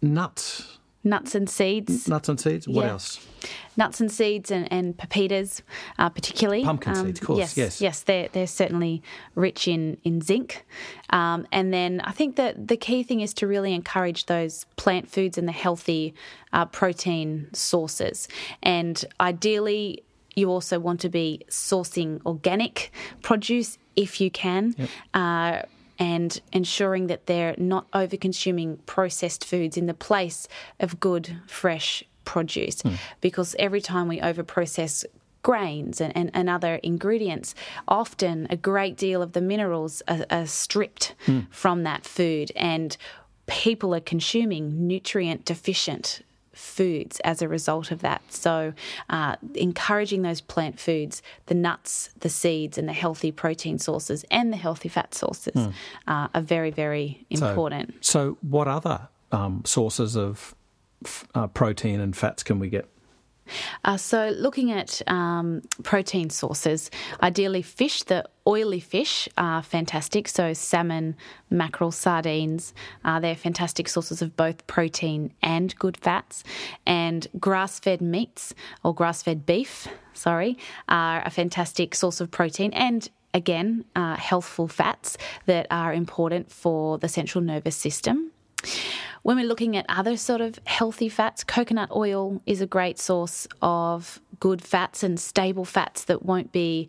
[0.00, 0.75] nuts
[1.06, 2.08] nuts and seeds.
[2.08, 2.68] Nuts and seeds.
[2.68, 2.90] What yeah.
[2.90, 3.26] else?
[3.76, 5.62] Nuts and seeds and, and pepitas,
[5.98, 6.64] uh, particularly.
[6.64, 7.38] Pumpkin um, seeds, of course.
[7.38, 8.02] Yes, yes, yes.
[8.02, 9.02] They're they're certainly
[9.34, 10.66] rich in in zinc.
[11.10, 15.08] Um, and then I think that the key thing is to really encourage those plant
[15.08, 16.14] foods and the healthy
[16.52, 18.28] uh, protein sources.
[18.62, 20.02] And ideally,
[20.34, 22.92] you also want to be sourcing organic
[23.22, 24.74] produce if you can.
[24.76, 24.88] Yep.
[25.14, 25.62] Uh,
[25.98, 30.48] and ensuring that they're not over consuming processed foods in the place
[30.80, 32.82] of good, fresh produce.
[32.82, 32.98] Mm.
[33.20, 35.04] Because every time we over process
[35.42, 37.54] grains and, and, and, other ingredients,
[37.86, 41.46] often a great deal of the minerals are, are stripped mm.
[41.50, 42.50] from that food.
[42.56, 42.96] And
[43.46, 46.22] people are consuming nutrient deficient
[46.56, 48.22] foods as a result of that.
[48.32, 48.72] So,
[49.10, 54.52] uh, encouraging those plant foods, the nuts, the seeds, and the healthy protein sources and
[54.52, 55.72] the healthy fat sources mm.
[56.08, 57.94] uh, are very, very important.
[58.00, 60.54] So, so what other um, sources of
[61.34, 62.88] uh, protein and fats can we get?
[63.84, 66.90] Uh, so, looking at um, protein sources,
[67.22, 70.28] ideally fish, the oily fish are fantastic.
[70.28, 71.16] So, salmon,
[71.50, 76.44] mackerel, sardines, uh, they're fantastic sources of both protein and good fats.
[76.86, 82.72] And grass fed meats or grass fed beef, sorry, are a fantastic source of protein
[82.72, 88.32] and again, uh, healthful fats that are important for the central nervous system.
[89.26, 93.48] When we're looking at other sort of healthy fats, coconut oil is a great source
[93.60, 96.88] of good fats and stable fats that won't be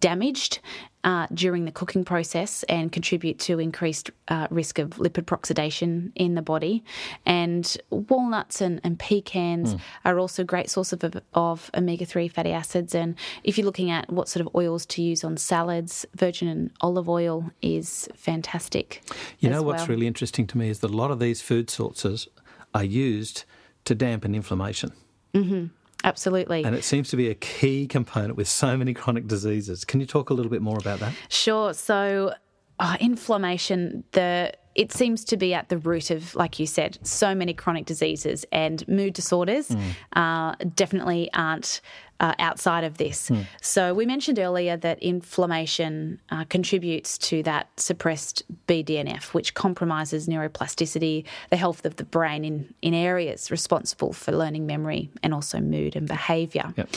[0.00, 0.60] damaged
[1.04, 6.34] uh, during the cooking process and contribute to increased uh, risk of lipid peroxidation in
[6.34, 6.82] the body.
[7.24, 9.80] And walnuts and, and pecans mm.
[10.04, 11.04] are also a great source of,
[11.34, 12.94] of omega 3 fatty acids.
[12.94, 17.08] And if you're looking at what sort of oils to use on salads, virgin olive
[17.08, 19.02] oil is fantastic.
[19.38, 19.88] You know what's well.
[19.88, 22.26] really interesting to me is that a lot of these food sources
[22.74, 23.44] are used
[23.84, 24.92] to dampen inflammation.
[25.34, 25.66] Mm-hmm.
[26.06, 26.64] Absolutely.
[26.64, 29.84] And it seems to be a key component with so many chronic diseases.
[29.84, 31.12] Can you talk a little bit more about that?
[31.28, 31.74] Sure.
[31.74, 32.32] So,
[32.78, 37.34] uh, inflammation, the it seems to be at the root of, like you said, so
[37.34, 39.80] many chronic diseases and mood disorders mm.
[40.12, 41.80] uh, definitely aren't
[42.20, 43.30] uh, outside of this.
[43.30, 43.46] Mm.
[43.60, 51.24] So, we mentioned earlier that inflammation uh, contributes to that suppressed BDNF, which compromises neuroplasticity,
[51.50, 55.96] the health of the brain in, in areas responsible for learning, memory, and also mood
[55.96, 56.72] and behaviour.
[56.76, 56.88] Yep.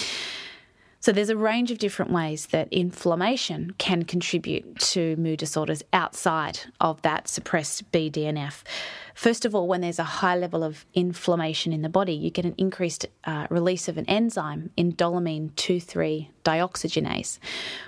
[1.02, 6.60] So there's a range of different ways that inflammation can contribute to mood disorders outside
[6.82, 8.64] of that suppressed BDNF.
[9.16, 12.46] First of all, when there's a high level of inflammation in the body, you get
[12.46, 17.40] an increased uh, release of an enzyme, indoleamine 2,3 dioxygenase.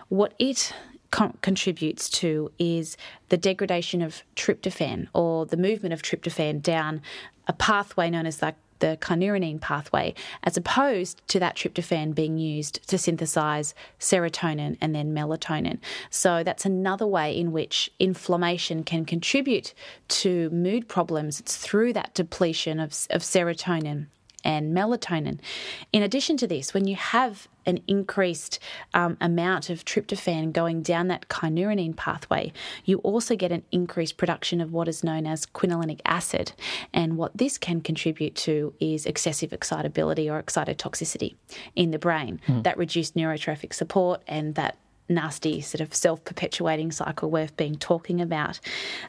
[0.08, 0.74] What it
[1.12, 2.96] con- contributes to is
[3.28, 7.02] the degradation of tryptophan or the movement of tryptophan down
[7.48, 10.14] a pathway known as the the kynurenine pathway,
[10.44, 15.80] as opposed to that tryptophan being used to synthesize serotonin and then melatonin.
[16.10, 19.74] So that's another way in which inflammation can contribute
[20.10, 21.40] to mood problems.
[21.40, 24.08] It's through that depletion of, of serotonin
[24.44, 25.40] and melatonin.
[25.94, 28.60] In addition to this, when you have an increased
[28.94, 32.52] um, amount of tryptophan going down that kynurenine pathway,
[32.86, 36.54] you also get an increased production of what is known as quinolinic acid.
[36.94, 41.36] And what this can contribute to is excessive excitability or excitotoxicity
[41.76, 42.64] in the brain, mm.
[42.64, 44.78] that reduced neurotrophic support and that
[45.10, 48.60] nasty sort of self perpetuating cycle we've been talking about.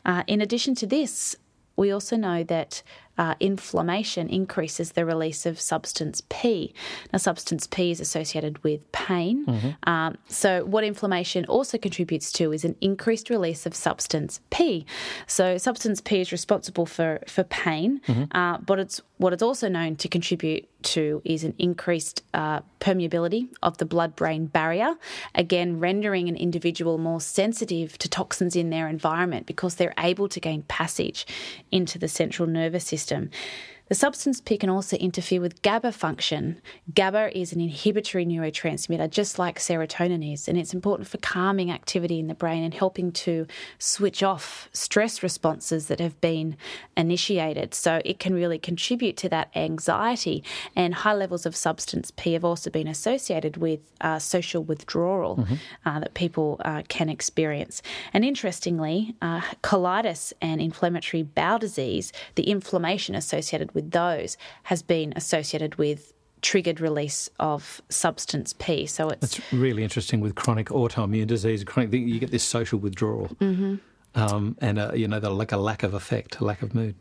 [0.05, 1.37] Uh, in addition to this,
[1.77, 2.83] we also know that
[3.19, 6.75] uh, inflammation increases the release of substance P.
[7.13, 9.47] Now, substance P is associated with pain.
[9.47, 9.89] Mm-hmm.
[9.89, 14.87] Um, so, what inflammation also contributes to is an increased release of substance P.
[15.27, 18.37] So, substance P is responsible for for pain, mm-hmm.
[18.37, 23.49] uh, but it's what it's also known to contribute to is an increased uh, permeability
[23.63, 24.95] of the blood brain barrier,
[25.35, 30.41] again, rendering an individual more sensitive to toxins in their environment because they're able to
[30.41, 31.25] gain passage
[31.71, 33.31] into the central nervous system system.
[33.93, 36.63] The substance P can also interfere with GABA function.
[36.95, 42.19] GABA is an inhibitory neurotransmitter, just like serotonin is, and it's important for calming activity
[42.19, 43.47] in the brain and helping to
[43.79, 46.57] switch off stress responses that have been
[46.97, 47.75] initiated.
[47.75, 50.43] So it can really contribute to that anxiety.
[50.75, 55.55] And high levels of substance P have also been associated with uh, social withdrawal mm-hmm.
[55.85, 57.83] uh, that people uh, can experience.
[58.15, 64.83] And interestingly, uh, colitis and inflammatory bowel disease, the inflammation associated with with those has
[64.83, 68.87] been associated with triggered release of substance P.
[68.87, 71.65] So it's that's really interesting with chronic autoimmune disease.
[71.65, 73.77] Chronic, you get this social withdrawal, mm-hmm.
[74.15, 76.95] um, and uh, you know, like a lack of effect, a lack of mood.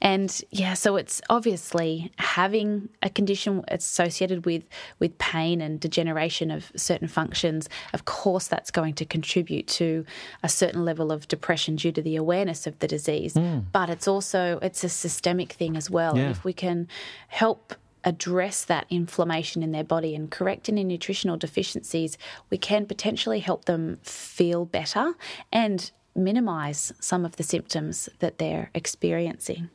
[0.00, 4.64] And yeah, so it's obviously having a condition associated with
[4.98, 7.68] with pain and degeneration of certain functions.
[7.92, 10.04] Of course, that's going to contribute to
[10.42, 13.34] a certain level of depression due to the awareness of the disease.
[13.34, 13.64] Mm.
[13.72, 16.16] But it's also it's a systemic thing as well.
[16.16, 16.30] Yeah.
[16.30, 16.88] If we can
[17.28, 22.16] help address that inflammation in their body and correct any nutritional deficiencies,
[22.50, 25.14] we can potentially help them feel better
[25.52, 29.70] and minimize some of the symptoms that they're experiencing.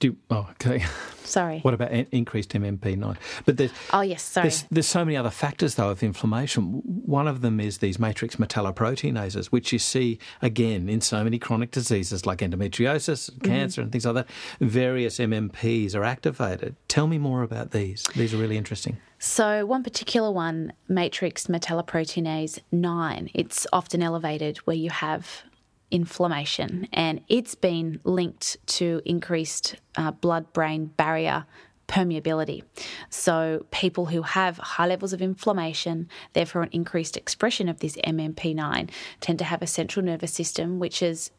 [0.00, 0.84] Do, oh, okay.
[1.24, 1.58] Sorry.
[1.60, 3.16] What about increased MMP9?
[3.44, 4.44] But there's oh yes, sorry.
[4.44, 6.82] There's, there's, so many other factors though of inflammation.
[7.04, 11.70] One of them is these matrix metalloproteinases, which you see again in so many chronic
[11.70, 13.44] diseases like endometriosis, mm-hmm.
[13.44, 14.28] cancer, and things like that.
[14.60, 16.76] Various MMPs are activated.
[16.86, 18.04] Tell me more about these.
[18.14, 18.98] These are really interesting.
[19.18, 25.42] So, one particular one, matrix metalloproteinase 9, it's often elevated where you have
[25.90, 31.46] inflammation, and it's been linked to increased uh, blood brain barrier
[31.88, 32.62] permeability.
[33.10, 38.88] So, people who have high levels of inflammation, therefore an increased expression of this MMP9,
[39.20, 41.32] tend to have a central nervous system which is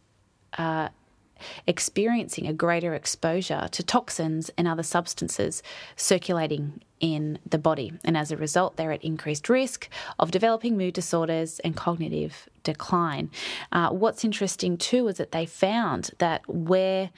[0.57, 0.89] uh,
[1.65, 5.63] experiencing a greater exposure to toxins and other substances
[5.95, 7.93] circulating in the body.
[8.03, 13.29] And as a result, they're at increased risk of developing mood disorders and cognitive decline.
[13.71, 17.09] Uh, what's interesting too is that they found that where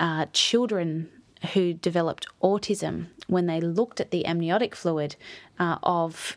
[0.00, 1.08] uh, children
[1.52, 5.16] who developed autism, when they looked at the amniotic fluid
[5.58, 6.36] uh, of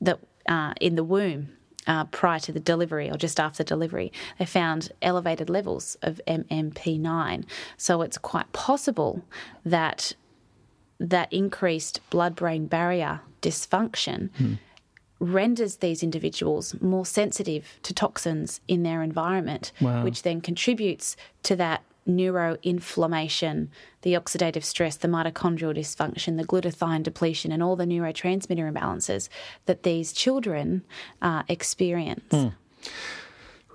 [0.00, 1.50] the uh, in the womb
[1.86, 7.44] uh, prior to the delivery or just after delivery, they found elevated levels of MMP9.
[7.76, 9.24] So it's quite possible
[9.64, 10.14] that
[11.00, 14.30] that increased blood brain barrier dysfunction.
[14.36, 14.54] Hmm.
[15.20, 20.04] Renders these individuals more sensitive to toxins in their environment, wow.
[20.04, 23.68] which then contributes to that neuroinflammation,
[24.02, 29.28] the oxidative stress, the mitochondrial dysfunction, the glutathione depletion, and all the neurotransmitter imbalances
[29.66, 30.82] that these children
[31.20, 32.24] uh, experience.
[32.30, 32.54] Mm.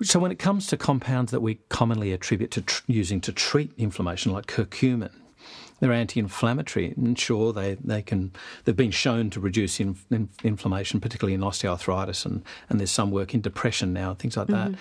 [0.02, 3.72] So, when it comes to compounds that we commonly attribute to tr- using to treat
[3.78, 5.12] inflammation, like curcumin,
[5.80, 8.32] they're anti-inflammatory, and sure, they, they can
[8.64, 13.12] they've been shown to reduce in, in, inflammation, particularly in osteoarthritis, and, and there's some
[13.12, 14.74] work in depression now, things like mm-hmm.
[14.74, 14.80] that.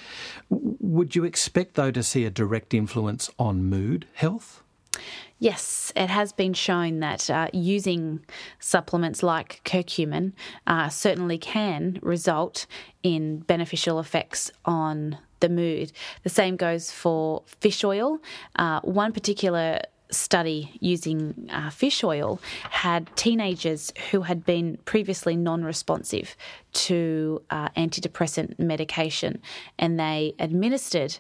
[0.48, 4.62] Would you expect though to see a direct influence on mood health?
[5.38, 8.20] Yes, it has been shown that uh, using
[8.60, 10.34] supplements like curcumin
[10.66, 12.66] uh, certainly can result
[13.02, 15.90] in beneficial effects on the mood.
[16.22, 18.20] The same goes for fish oil.
[18.54, 19.80] Uh, one particular
[20.12, 22.40] study using uh, fish oil
[22.70, 26.36] had teenagers who had been previously non responsive
[26.72, 29.40] to uh, antidepressant medication
[29.78, 31.18] and they administered.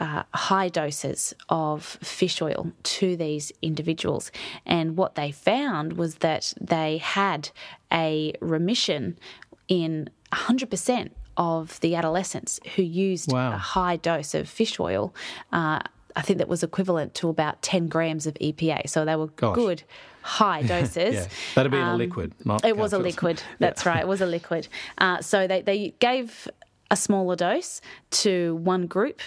[0.00, 4.30] Uh, high doses of fish oil to these individuals.
[4.64, 7.50] And what they found was that they had
[7.92, 9.18] a remission
[9.66, 13.52] in 100% of the adolescents who used wow.
[13.52, 15.14] a high dose of fish oil
[15.52, 15.78] uh,
[16.16, 18.88] I think that was equivalent to about 10 grams of EPA.
[18.88, 19.54] So they were Gosh.
[19.54, 19.82] good
[20.22, 21.14] high doses.
[21.14, 23.42] yeah, that'd be um, a liquid, not It was a liquid.
[23.58, 23.90] That's yeah.
[23.92, 24.00] right.
[24.00, 24.68] It was a liquid.
[24.98, 26.48] Uh, so they, they gave
[26.90, 27.80] a smaller dose
[28.10, 29.20] to one group.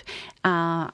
[0.44, 0.90] Uh,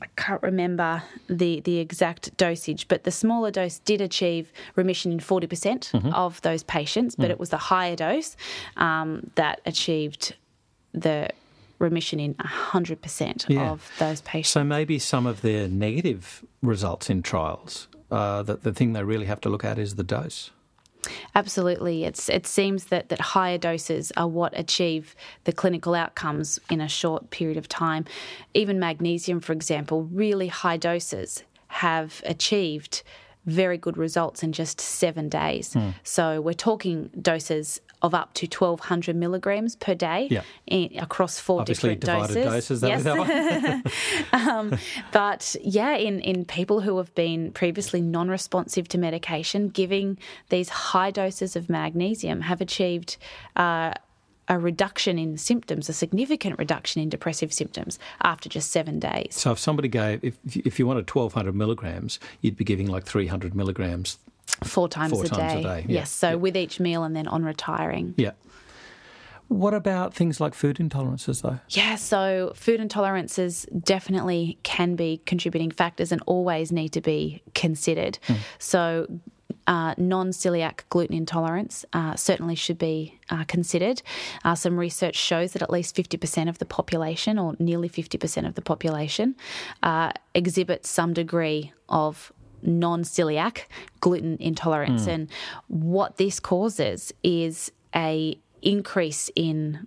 [0.00, 5.18] I can't remember the, the exact dosage, but the smaller dose did achieve remission in
[5.18, 7.30] 40% mm hmm of those patients, but mm.
[7.30, 8.36] it was the higher dose
[8.76, 10.34] um, that achieved
[10.92, 11.28] the
[11.78, 13.70] remission in 100% yeah.
[13.70, 14.50] of those patients.
[14.50, 19.26] So maybe some of their negative results in trials, uh, that the thing they really
[19.26, 20.50] have to look at is the dose.
[21.34, 22.04] Absolutely.
[22.04, 25.14] It's, it seems that, that higher doses are what achieve
[25.44, 28.04] the clinical outcomes in a short period of time.
[28.54, 33.02] Even magnesium, for example, really high doses have achieved
[33.46, 35.72] very good results in just seven days.
[35.72, 35.94] Mm.
[36.02, 40.42] So we're talking doses of up to 1200 milligrams per day yeah.
[40.66, 42.80] in, across four Obviously different doses.
[42.80, 44.32] doses yes.
[44.32, 44.78] um,
[45.12, 50.18] but yeah, in, in people who have been previously non responsive to medication, giving
[50.48, 53.16] these high doses of magnesium have achieved.
[53.56, 53.92] Uh,
[54.50, 59.28] a reduction in symptoms, a significant reduction in depressive symptoms after just seven days.
[59.32, 63.54] So, if somebody gave, if, if you wanted 1200 milligrams, you'd be giving like 300
[63.54, 64.16] milligrams
[64.64, 65.60] four times, four a, times day.
[65.60, 65.86] a day.
[65.88, 65.94] Yeah.
[66.00, 66.34] Yes, so yeah.
[66.34, 68.14] with each meal and then on retiring.
[68.16, 68.32] Yeah.
[69.48, 71.58] What about things like food intolerances, though?
[71.70, 78.18] Yeah, so food intolerances definitely can be contributing factors and always need to be considered.
[78.26, 78.36] Mm.
[78.58, 79.06] So,
[79.66, 84.02] uh, non celiac gluten intolerance uh, certainly should be uh, considered.
[84.44, 88.54] Uh, some research shows that at least 50% of the population, or nearly 50% of
[88.54, 89.34] the population,
[89.82, 92.32] uh, exhibit some degree of
[92.62, 93.62] non celiac
[94.00, 95.06] gluten intolerance.
[95.06, 95.14] Mm.
[95.14, 95.30] And
[95.68, 99.86] what this causes is a increase in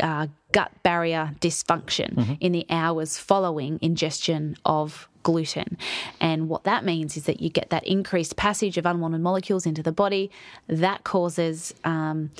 [0.00, 2.34] uh, gut barrier dysfunction mm-hmm.
[2.40, 5.78] in the hours following ingestion of gluten.
[6.20, 9.82] And what that means is that you get that increased passage of unwanted molecules into
[9.82, 10.30] the body.
[10.68, 12.30] That causes um,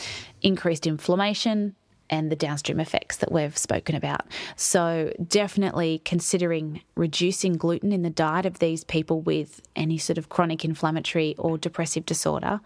[0.43, 1.75] increased inflammation,
[2.11, 4.23] and the downstream effects that we've spoken about.
[4.57, 10.29] So, definitely considering reducing gluten in the diet of these people with any sort of
[10.29, 12.61] chronic inflammatory or depressive disorder.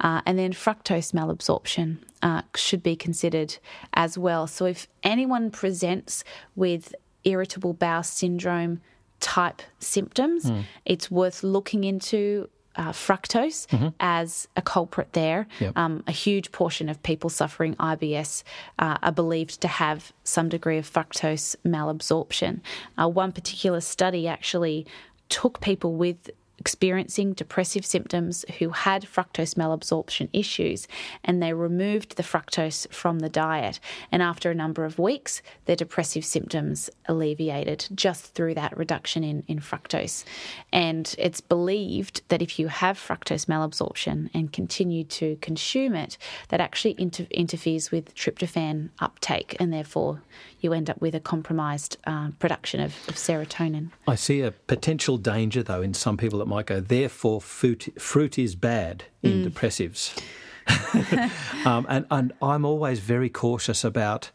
[0.00, 3.56] Uh, and then fructose malabsorption uh, should be considered
[3.94, 4.46] as well.
[4.46, 6.24] So, if anyone presents
[6.54, 8.80] with irritable bowel syndrome,
[9.20, 10.64] type symptoms, mm.
[10.84, 13.88] it's worth looking into uh, fructose mm-hmm.
[14.00, 15.46] as a culprit there.
[15.60, 15.76] Yep.
[15.76, 18.42] Um, a huge portion of people suffering IBS
[18.78, 22.60] uh, are believed to have some degree of fructose malabsorption.
[23.00, 24.86] Uh, one particular study actually
[25.28, 30.86] took people with experiencing depressive symptoms who had fructose malabsorption issues
[31.24, 33.80] and they removed the fructose from the diet.
[34.10, 39.44] And after a number of weeks, their depressive symptoms alleviated just through that reduction in,
[39.48, 40.24] in fructose.
[40.72, 46.16] And it's believed that if you have fructose malabsorption and continue to consume it,
[46.48, 50.22] that actually inter- interferes with tryptophan uptake and therefore
[50.64, 53.90] you end up with a compromised uh, production of, of, serotonin.
[54.08, 58.38] I see a potential danger, though, in some people that might go, therefore, fruit, fruit
[58.38, 59.50] is bad in mm.
[59.50, 60.18] depressives.
[61.66, 64.30] um, and, and I'm always very cautious about,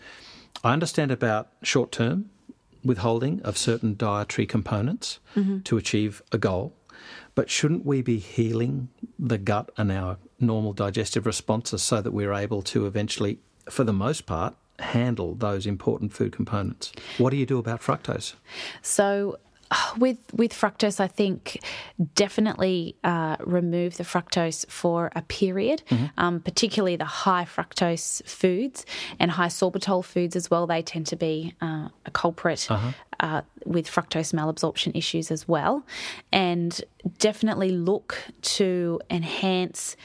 [0.64, 2.30] I understand about short term
[2.84, 5.60] withholding of certain dietary components mm-hmm.
[5.62, 6.74] to achieve a goal.
[7.36, 12.34] But shouldn't we be healing the gut and our normal digestive responses so that we're
[12.34, 16.92] able to eventually, for the most part, handle those important food components.
[17.18, 18.34] What do you do about fructose?
[18.82, 19.38] So,
[19.98, 21.62] with with fructose, I think
[22.16, 26.06] definitely uh, remove the fructose for a period, mm-hmm.
[26.18, 28.86] um, particularly the high fructose foods
[29.20, 30.68] and high sorbitol foods as well.
[30.68, 32.70] They tend to be uh, a culprit.
[32.70, 32.92] Uh-huh.
[33.22, 35.86] Uh, with fructose malabsorption issues as well,
[36.32, 36.82] and
[37.18, 39.98] definitely look to enhance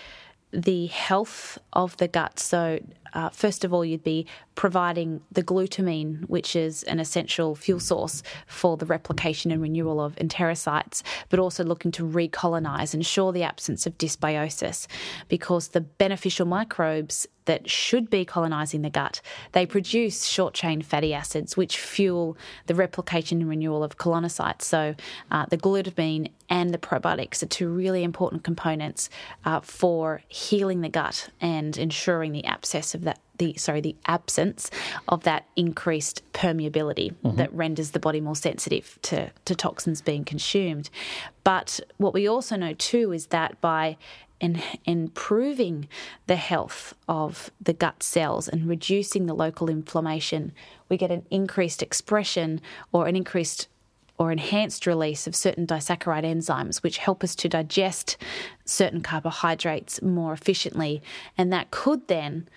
[0.54, 2.38] the health of the gut.
[2.38, 2.78] So,
[3.12, 8.22] uh, first of all, you'd be providing the glutamine, which is an essential fuel source
[8.46, 13.86] for the replication and renewal of enterocytes, but also looking to recolonize, ensure the absence
[13.86, 14.86] of dysbiosis,
[15.28, 19.20] because the beneficial microbes that should be colonizing the gut,
[19.52, 22.36] they produce short chain fatty acids, which fuel
[22.66, 24.62] the replication and renewal of colonocytes.
[24.62, 24.94] So
[25.30, 29.10] uh, the glutamine and the probiotics are two really important components
[29.44, 34.70] uh, for healing the gut and ensuring the abscess of that the sorry the absence
[35.08, 37.36] of that increased permeability mm-hmm.
[37.36, 40.88] that renders the body more sensitive to, to toxins being consumed.
[41.42, 43.96] But what we also know too is that by
[44.40, 45.88] in improving
[46.26, 50.52] the health of the gut cells and reducing the local inflammation,
[50.88, 52.60] we get an increased expression
[52.92, 53.68] or an increased
[54.18, 58.16] or enhanced release of certain disaccharide enzymes, which help us to digest
[58.64, 61.02] certain carbohydrates more efficiently.
[61.36, 62.48] And that could then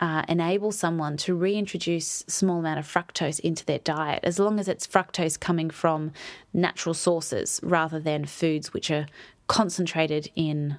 [0.00, 4.68] uh, enable someone to reintroduce small amount of fructose into their diet, as long as
[4.68, 6.12] it's fructose coming from
[6.52, 9.06] natural sources rather than foods which are
[9.46, 10.78] concentrated in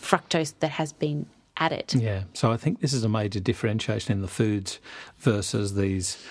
[0.00, 1.26] fructose that has been
[1.56, 1.94] added.
[1.94, 4.78] Yeah, so I think this is a major differentiation in the foods
[5.18, 6.22] versus these,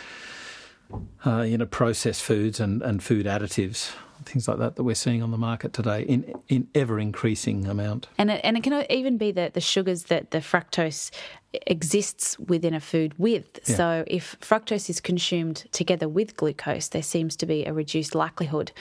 [1.26, 3.93] uh, you know, processed foods and, and food additives
[4.26, 8.07] things like that that we're seeing on the market today in in ever increasing amount.
[8.18, 11.11] And it, and it can even be that the sugars that the fructose
[11.65, 13.59] exists within a food with.
[13.65, 13.76] Yeah.
[13.76, 18.72] So if fructose is consumed together with glucose, there seems to be a reduced likelihood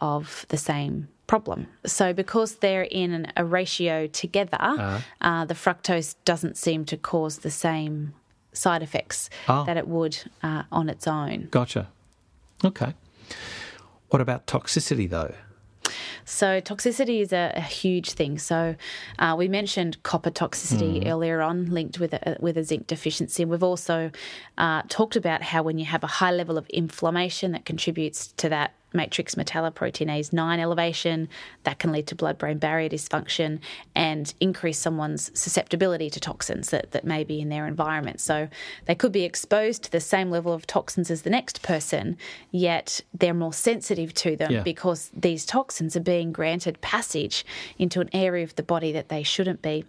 [0.00, 1.66] of the same problem.
[1.86, 4.98] So because they're in a ratio together, uh-huh.
[5.20, 8.14] uh, the fructose doesn't seem to cause the same
[8.52, 9.64] side effects oh.
[9.64, 11.48] that it would uh, on its own.
[11.50, 11.88] Gotcha.
[12.64, 12.94] Okay.
[14.08, 15.34] What about toxicity, though?
[16.24, 18.38] So, toxicity is a, a huge thing.
[18.38, 18.76] So,
[19.18, 21.08] uh, we mentioned copper toxicity mm.
[21.08, 23.44] earlier on, linked with a, with a zinc deficiency.
[23.44, 24.10] We've also
[24.56, 28.48] uh, talked about how when you have a high level of inflammation that contributes to
[28.48, 31.28] that matrix metalloproteinase 9 elevation.
[31.64, 33.60] That can lead to blood brain barrier dysfunction
[33.94, 38.20] and increase someone's susceptibility to toxins that, that may be in their environment.
[38.20, 38.48] So
[38.86, 42.16] they could be exposed to the same level of toxins as the next person,
[42.50, 44.62] yet they're more sensitive to them yeah.
[44.62, 47.44] because these toxins are being granted passage
[47.78, 49.84] into an area of the body that they shouldn't be.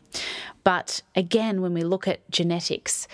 [0.64, 3.08] But again, when we look at genetics,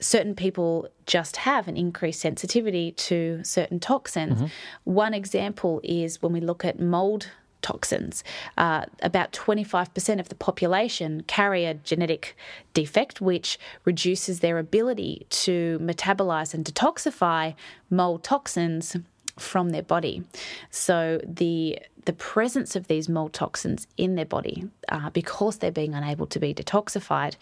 [0.00, 4.34] certain people just have an increased sensitivity to certain toxins.
[4.34, 4.46] Mm-hmm.
[4.84, 7.30] One example is when we look at mold
[7.62, 8.22] toxins.
[8.56, 12.36] Uh, about 25% of the population carry a genetic
[12.72, 17.54] defect which reduces their ability to metabolize and detoxify
[17.90, 18.96] mold toxins
[19.38, 20.22] from their body.
[20.70, 25.94] So the the presence of these mold toxins in their body, uh, because they're being
[25.94, 27.36] unable to be detoxified,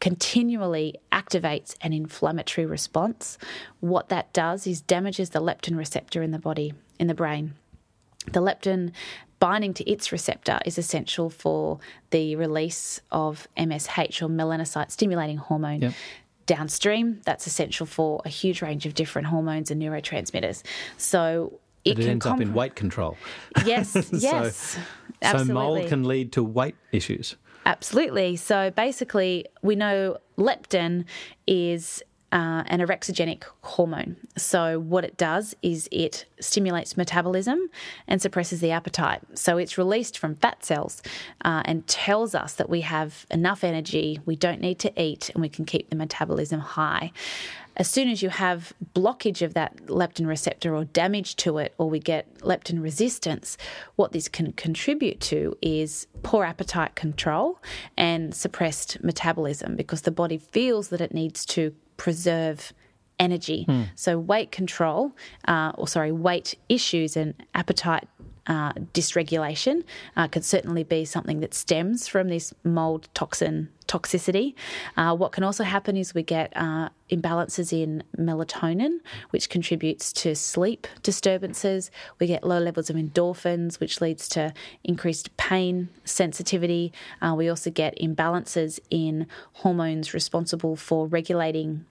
[0.00, 3.36] continually activates an inflammatory response.
[3.80, 7.56] What that does is damages the leptin receptor in the body, in the brain.
[8.32, 8.92] The leptin
[9.38, 11.78] binding to its receptor is essential for
[12.08, 15.82] the release of MSH or melanocyte stimulating hormone.
[15.82, 15.92] Yep
[16.46, 17.20] downstream.
[17.24, 20.62] That's essential for a huge range of different hormones and neurotransmitters.
[20.96, 23.16] So it, it ends up in weight control.
[23.64, 24.78] Yes, yes.
[25.22, 27.36] so, so mold can lead to weight issues.
[27.64, 28.36] Absolutely.
[28.36, 31.04] So basically, we know leptin
[31.46, 32.02] is
[32.36, 34.14] uh, an orexigenic hormone.
[34.36, 37.70] So, what it does is it stimulates metabolism
[38.06, 39.22] and suppresses the appetite.
[39.32, 41.00] So, it's released from fat cells
[41.46, 45.40] uh, and tells us that we have enough energy, we don't need to eat, and
[45.40, 47.10] we can keep the metabolism high.
[47.78, 51.88] As soon as you have blockage of that leptin receptor or damage to it, or
[51.88, 53.56] we get leptin resistance,
[53.96, 57.62] what this can contribute to is poor appetite control
[57.96, 62.72] and suppressed metabolism because the body feels that it needs to preserve
[63.18, 63.64] energy.
[63.68, 63.88] Mm.
[63.94, 65.12] So, weight control,
[65.48, 68.08] uh, or sorry, weight issues and appetite
[68.46, 69.84] uh, dysregulation
[70.16, 74.54] uh, could certainly be something that stems from this mold toxin toxicity.
[74.96, 78.98] Uh, what can also happen is we get uh, imbalances in melatonin,
[79.30, 81.90] which contributes to sleep disturbances.
[82.18, 86.92] We get low levels of endorphins, which leads to increased pain sensitivity.
[87.22, 91.86] Uh, we also get imbalances in hormones responsible for regulating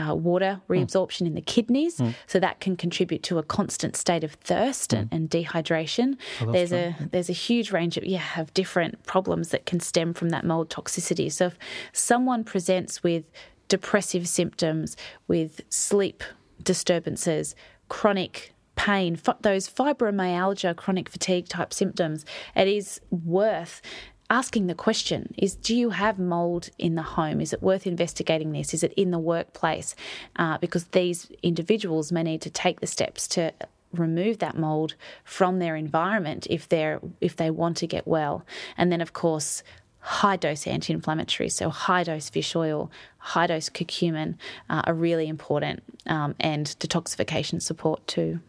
[0.00, 0.72] uh, water hmm.
[0.72, 1.26] reabsorption mm.
[1.26, 2.14] in the kidneys, mm.
[2.26, 5.00] so that can contribute to a constant state of thirst mm.
[5.00, 6.16] and, and, dehydration.
[6.40, 10.14] Oh, there's a there's a huge range of yeah of different problems that can stem
[10.14, 11.30] from that mold toxicity.
[11.30, 11.58] So if
[11.92, 13.24] someone presents with
[13.68, 14.96] depressive symptoms,
[15.28, 16.24] with sleep
[16.62, 17.54] disturbances,
[17.88, 22.24] chronic pain, those fibromyalgia, chronic fatigue type symptoms,
[22.56, 23.82] it is worth
[24.30, 27.40] asking the question is do you have mold in the home?
[27.40, 28.72] Is it worth investigating this?
[28.72, 29.94] Is it in the workplace?
[30.36, 33.52] Uh, because these individuals may need to take the steps to
[33.92, 38.46] remove that mold from their environment if they're if they want to get well.
[38.76, 39.62] And then of course
[40.00, 44.36] high dose anti inflammatory, so high dose fish oil, high dose curcumin
[44.70, 48.40] uh, are really important um, and detoxification support too.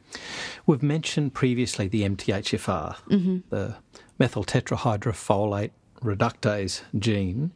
[0.65, 3.37] We've mentioned previously the MTHFR, mm-hmm.
[3.49, 3.75] the
[4.21, 5.71] methyl tetrahydrofolate
[6.03, 7.51] reductase gene.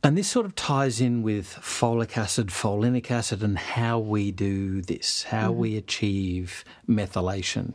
[0.00, 4.80] And this sort of ties in with folic acid, folinic acid, and how we do
[4.80, 5.58] this, how mm-hmm.
[5.58, 7.74] we achieve methylation.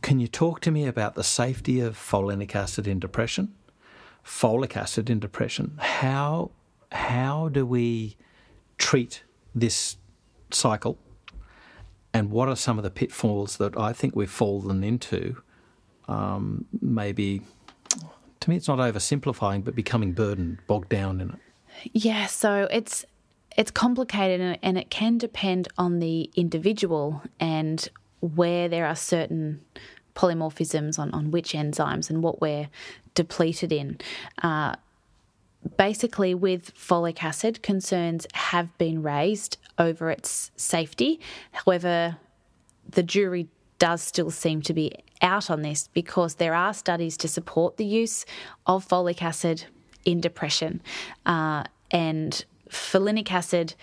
[0.00, 3.54] Can you talk to me about the safety of folinic acid in depression,
[4.24, 5.76] folic acid in depression?
[5.78, 6.52] How,
[6.90, 8.16] how do we
[8.78, 9.24] treat
[9.54, 9.98] this
[10.50, 10.96] cycle
[12.14, 15.42] and what are some of the pitfalls that I think we've fallen into?
[16.10, 17.42] Um, maybe,
[18.40, 21.38] to me, it's not oversimplifying, but becoming burdened, bogged down in it.
[21.92, 23.04] Yeah, so it's
[23.56, 27.88] it's complicated and it can depend on the individual and
[28.20, 29.60] where there are certain
[30.14, 32.68] polymorphisms on, on which enzymes and what we're
[33.14, 33.98] depleted in.
[34.42, 34.74] Uh,
[35.76, 41.20] basically, with folic acid, concerns have been raised over its safety.
[41.52, 42.18] However,
[42.88, 43.48] the jury
[43.80, 47.84] does still seem to be out on this because there are studies to support the
[47.84, 48.24] use
[48.66, 49.64] of folic acid
[50.04, 50.80] in depression.
[51.26, 53.74] Uh, and folinic acid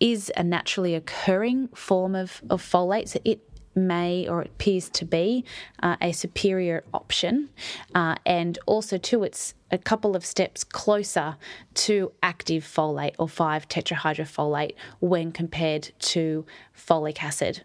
[0.00, 3.08] is a naturally occurring form of, of folate.
[3.08, 3.40] So it
[3.74, 5.44] may or appears to be
[5.82, 7.50] uh, a superior option.
[7.94, 11.36] Uh, and also, too, it's a couple of steps closer
[11.74, 16.44] to active folate or 5 tetrahydrofolate when compared to
[16.76, 17.62] folic acid.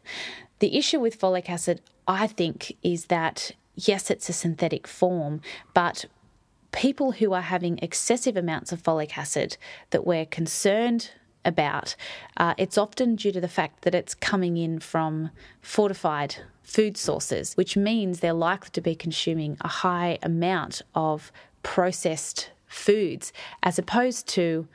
[0.63, 5.41] The issue with folic acid, I think, is that yes, it's a synthetic form,
[5.73, 6.05] but
[6.71, 9.57] people who are having excessive amounts of folic acid
[9.89, 11.11] that we're concerned
[11.43, 11.97] about,
[12.37, 17.55] uh, it's often due to the fact that it's coming in from fortified food sources,
[17.55, 21.29] which means they're likely to be consuming a high amount of
[21.63, 23.33] processed foods
[23.63, 24.65] as opposed to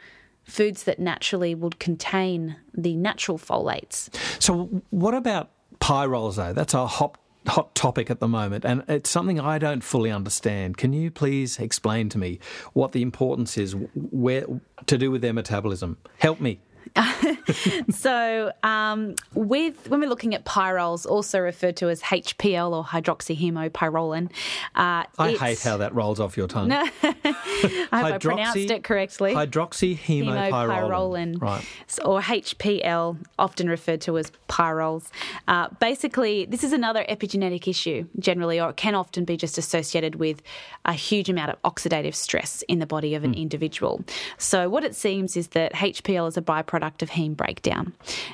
[0.45, 4.15] foods that naturally would contain the natural folates.
[4.39, 5.49] So, what about
[5.81, 6.53] pyrroles, though?
[6.53, 10.77] That's a hot hot topic at the moment, and it's something I don't fully understand.
[10.77, 12.39] Can you please explain to me
[12.75, 14.45] what the importance is, where
[14.87, 15.97] to do with their metabolism?
[16.19, 16.61] Help me.
[17.91, 24.31] so, um, with when we're looking at pyrroles, also referred to as HPL or hydroxyhemopyrrolin,
[24.75, 26.73] uh, I hate how that rolls off your tongue.
[26.73, 29.35] I hope I pronounced it correctly.
[29.35, 31.65] Hydroxyhemopyrrolin, right?
[32.05, 35.11] Or HPL, often referred to as pyrroles.
[35.47, 40.17] Uh, basically, this is another epigenetic issue generally, or it can often be just associated
[40.17, 40.43] with
[40.85, 43.43] a huge amount of oxidative stress in the body of an mm.
[43.43, 44.05] individual.
[44.39, 47.93] So, what it seems is that HPL is a byproduct byproduct of heme breakdown.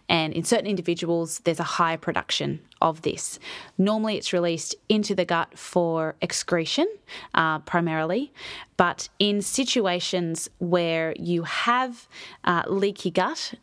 [0.09, 3.39] And in certain individuals, there's a higher production of this.
[3.79, 6.89] Normally, it's released into the gut for excretion
[7.35, 8.33] uh, primarily,
[8.77, 12.09] but in situations where you have
[12.45, 13.55] uh, leaky gut,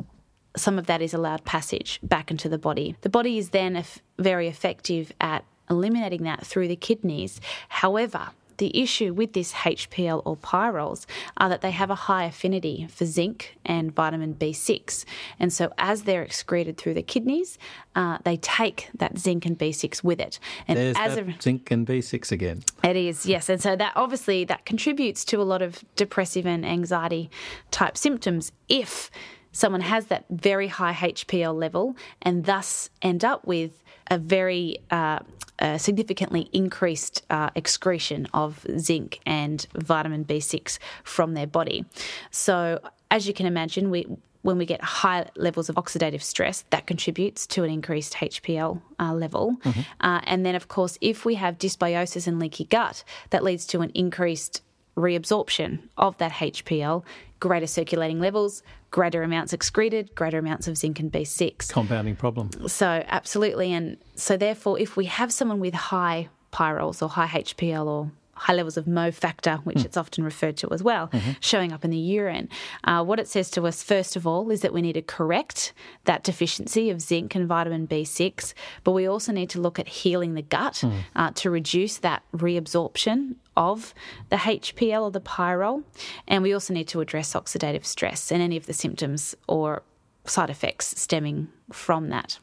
[0.55, 2.95] some of that is allowed passage back into the body.
[3.01, 3.83] The body is then
[4.19, 7.39] very effective at eliminating that through the kidneys.
[7.69, 12.87] However, the issue with this HPL or pyrroles are that they have a high affinity
[12.89, 15.05] for zinc and vitamin B6.
[15.39, 17.57] And so as they're excreted through the kidneys,
[17.95, 20.39] uh, they take that zinc and B6 with it.
[20.67, 22.63] And There's as that a, zinc and B6 again.
[22.83, 23.49] It is, yes.
[23.49, 27.29] And so that obviously that contributes to a lot of depressive and anxiety
[27.71, 29.11] type symptoms if
[29.51, 35.19] someone has that very high HPL level and thus end up with a very uh,
[35.59, 41.85] uh, significantly increased uh, excretion of zinc and vitamin B6 from their body.
[42.31, 42.79] So,
[43.09, 44.07] as you can imagine, we
[44.41, 49.13] when we get high levels of oxidative stress, that contributes to an increased HPL uh,
[49.13, 49.57] level.
[49.63, 49.81] Mm-hmm.
[49.99, 53.81] Uh, and then, of course, if we have dysbiosis and leaky gut, that leads to
[53.81, 54.63] an increased
[54.95, 57.03] reabsorption of that HPL,
[57.39, 61.69] greater circulating levels, greater amounts excreted, greater amounts of zinc and B6.
[61.69, 62.49] Compounding problem.
[62.67, 63.73] So, absolutely.
[63.73, 68.11] And so, therefore, if we have someone with high pyrroles or high HPL or
[68.41, 69.85] high levels of mauve factor, which mm.
[69.85, 71.33] it's often referred to as well, mm-hmm.
[71.41, 72.49] showing up in the urine.
[72.83, 75.73] Uh, what it says to us, first of all, is that we need to correct
[76.05, 80.33] that deficiency of zinc and vitamin B6, but we also need to look at healing
[80.33, 81.01] the gut mm.
[81.15, 83.93] uh, to reduce that reabsorption of
[84.29, 85.83] the HPL or the pyrrole.
[86.27, 89.83] And we also need to address oxidative stress and any of the symptoms or
[90.25, 92.39] side effects stemming from that.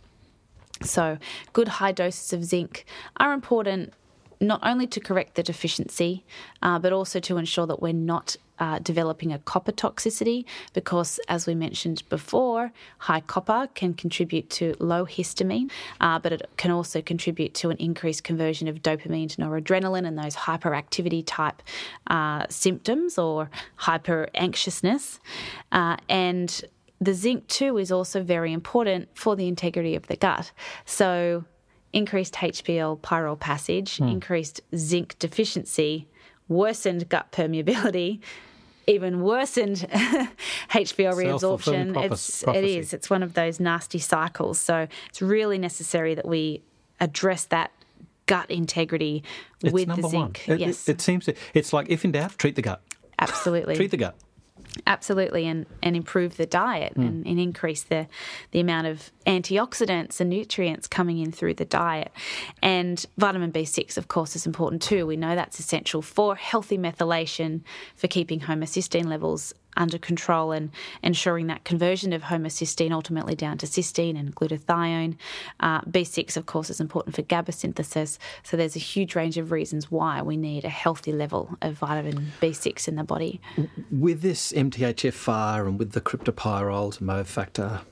[0.83, 1.19] So,
[1.53, 2.85] good high doses of zinc
[3.17, 3.93] are important
[4.41, 6.25] not only to correct the deficiency,
[6.63, 11.47] uh, but also to ensure that we're not uh, developing a copper toxicity because, as
[11.47, 15.71] we mentioned before, high copper can contribute to low histamine,
[16.01, 20.19] uh, but it can also contribute to an increased conversion of dopamine to noradrenaline and
[20.19, 21.63] those hyperactivity type
[22.09, 25.21] uh, symptoms or hyper anxiousness.
[25.73, 26.63] Uh, and
[27.01, 30.51] the zinc, too, is also very important for the integrity of the gut.
[30.85, 31.45] So,
[31.93, 34.11] increased HPL pyrrole passage, mm.
[34.11, 36.07] increased zinc deficiency,
[36.49, 38.21] worsened gut permeability,
[38.87, 39.77] even worsened
[40.71, 42.11] HPL reabsorption.
[42.11, 42.93] It's, it is.
[42.93, 44.59] It's one of those nasty cycles.
[44.59, 46.63] So it's really necessary that we
[47.01, 47.71] address that
[48.27, 49.23] gut integrity
[49.63, 50.49] it's with the zinc.
[50.49, 50.89] It, yes.
[50.89, 52.83] It, it seems to, it's like if in doubt, treat the gut.
[53.19, 53.77] Absolutely.
[53.77, 54.15] treat the gut.
[54.87, 57.07] Absolutely, and, and improve the diet mm.
[57.07, 58.07] and, and, increase the,
[58.53, 62.13] the amount of antioxidants and nutrients coming in through the diet.
[62.63, 65.07] And vitamin B6, of course, is important too.
[65.07, 67.63] We know that's essential for healthy methylation,
[67.97, 70.71] for keeping homocysteine levels under control and
[71.03, 75.17] ensuring that conversion of homocysteine ultimately down to cysteine and glutathione.
[75.61, 78.19] Uh, B6, of course, is important for GABA synthesis.
[78.43, 82.33] So there's a huge range of reasons why we need a healthy level of vitamin
[82.41, 83.41] B6 in the body.
[83.91, 87.83] With this MTHFR and with the cryptopyrroles and mauve factor,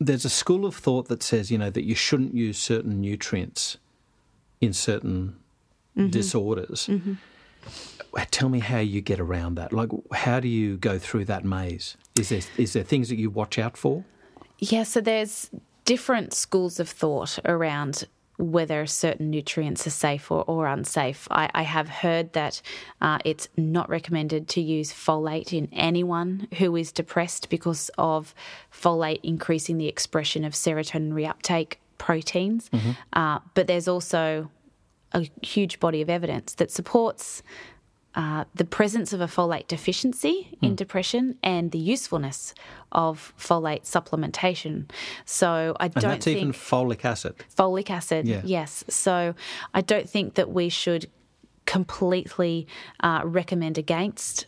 [0.00, 3.76] there's a school of thought that says, you know, that you shouldn't use certain nutrients
[4.60, 5.36] in certain
[5.96, 6.08] mm-hmm.
[6.08, 6.86] disorders.
[6.86, 7.14] Mm-hmm
[8.24, 9.72] tell me how you get around that.
[9.72, 11.96] Like, how do you go through that maze?
[12.16, 14.04] Is there is there things that you watch out for?
[14.58, 15.50] Yeah, so there's
[15.84, 18.04] different schools of thought around
[18.38, 21.26] whether certain nutrients are safe or, or unsafe.
[21.30, 22.60] I, I, have heard that
[23.00, 28.34] uh, it's not recommended to use folate in anyone who is depressed because of
[28.70, 32.68] folate increasing the expression of serotonin reuptake proteins.
[32.70, 32.90] Mm-hmm.
[33.14, 34.50] Uh, but there's also
[35.12, 37.42] a huge body of evidence that supports
[38.16, 40.76] uh, the presence of a folate deficiency in mm.
[40.76, 42.54] depression and the usefulness
[42.90, 44.90] of folate supplementation.
[45.26, 47.36] So I don't that's think even folic acid.
[47.56, 48.40] Folic acid, yeah.
[48.42, 48.84] yes.
[48.88, 49.34] So
[49.74, 51.10] I don't think that we should
[51.66, 52.66] completely
[53.00, 54.46] uh, recommend against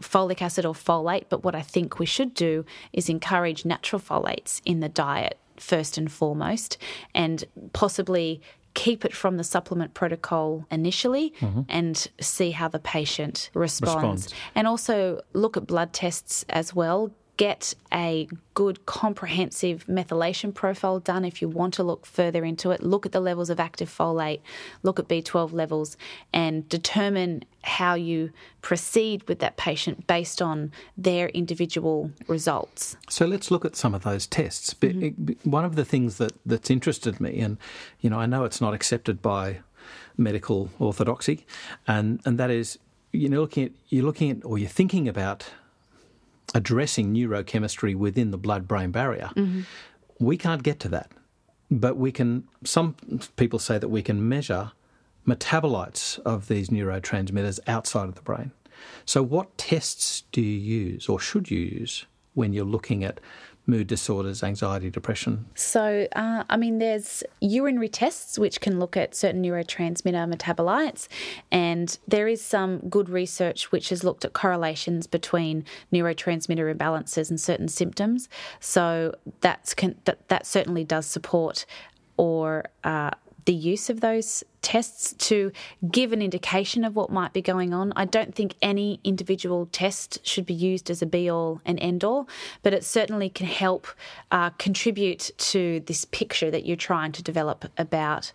[0.00, 4.60] folic acid or folate, but what I think we should do is encourage natural folates
[4.64, 6.76] in the diet first and foremost,
[7.14, 8.42] and possibly
[8.76, 11.62] keep it from the supplement protocol initially mm-hmm.
[11.68, 13.96] and see how the patient responds.
[13.96, 14.34] responds.
[14.54, 21.24] And also look at blood tests as well get a good comprehensive methylation profile done
[21.24, 22.82] if you want to look further into it.
[22.82, 24.40] Look at the levels of active folate,
[24.82, 25.96] look at B12 levels,
[26.32, 28.30] and determine how you
[28.62, 32.96] proceed with that patient based on their individual results.
[33.08, 34.72] So let's look at some of those tests.
[34.74, 35.50] Mm-hmm.
[35.50, 37.58] One of the things that, that's interested me, and
[38.00, 39.60] you know, I know it's not accepted by
[40.16, 41.46] medical orthodoxy,
[41.86, 42.78] and, and that is
[43.12, 45.50] you know looking at you're looking at or you're thinking about
[46.54, 49.30] addressing neurochemistry within the blood brain barrier.
[49.36, 49.62] Mm-hmm.
[50.18, 51.10] We can't get to that.
[51.70, 52.94] But we can, some
[53.36, 54.72] people say that we can measure
[55.26, 58.52] metabolites of these neurotransmitters outside of the brain.
[59.04, 63.20] So, what tests do you use or should you use when you're looking at
[63.66, 65.46] mood disorders, anxiety, depression?
[65.54, 71.08] So, uh, I mean, there's urinary tests which can look at certain neurotransmitter metabolites,
[71.50, 77.40] and there is some good research which has looked at correlations between neurotransmitter imbalances and
[77.40, 78.28] certain symptoms.
[78.60, 81.66] So, that's that, that certainly does support
[82.16, 83.10] or uh,
[83.46, 85.52] the use of those tests to
[85.90, 87.92] give an indication of what might be going on.
[87.94, 92.02] I don't think any individual test should be used as a be all and end
[92.04, 92.28] all,
[92.62, 93.86] but it certainly can help
[94.32, 98.32] uh, contribute to this picture that you're trying to develop about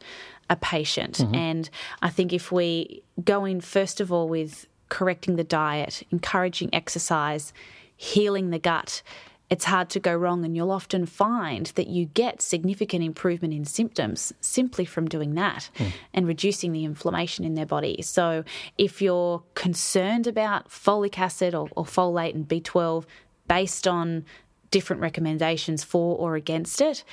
[0.50, 1.18] a patient.
[1.18, 1.36] Mm-hmm.
[1.36, 1.70] And
[2.02, 7.54] I think if we go in, first of all, with correcting the diet, encouraging exercise,
[7.98, 9.02] healing the gut,
[9.52, 13.66] it's hard to go wrong, and you'll often find that you get significant improvement in
[13.66, 15.92] symptoms simply from doing that mm.
[16.14, 18.02] and reducing the inflammation in their body.
[18.02, 18.46] So,
[18.78, 23.04] if you're concerned about folic acid or, or folate and B12
[23.50, 24.24] based on
[24.72, 27.04] different recommendations for or against it,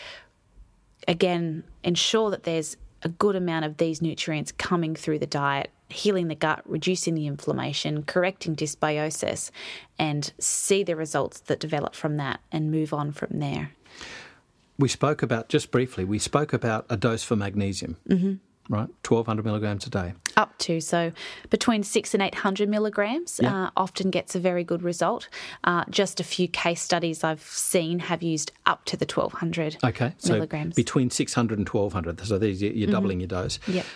[1.09, 6.28] again, ensure that there's a good amount of these nutrients coming through the diet healing
[6.28, 9.51] the gut, reducing the inflammation, correcting dysbiosis,
[9.99, 13.72] and see the results that develop from that and move on from there.
[14.78, 17.97] We spoke about, just briefly, we spoke about a dose for magnesium.
[18.09, 18.34] Mm-hmm.
[18.70, 20.12] Right, 1200 milligrams a day.
[20.36, 20.82] Up to.
[20.82, 21.12] So
[21.49, 23.64] between six and 800 milligrams yeah.
[23.64, 25.30] uh, often gets a very good result.
[25.64, 30.12] Uh, just a few case studies I've seen have used up to the 1200 okay,
[30.18, 30.74] so milligrams.
[30.74, 32.26] Between 600 and 1200.
[32.26, 32.91] So these, you're mm-hmm.
[32.91, 33.59] doubling your dose.
[33.66, 33.86] Yep.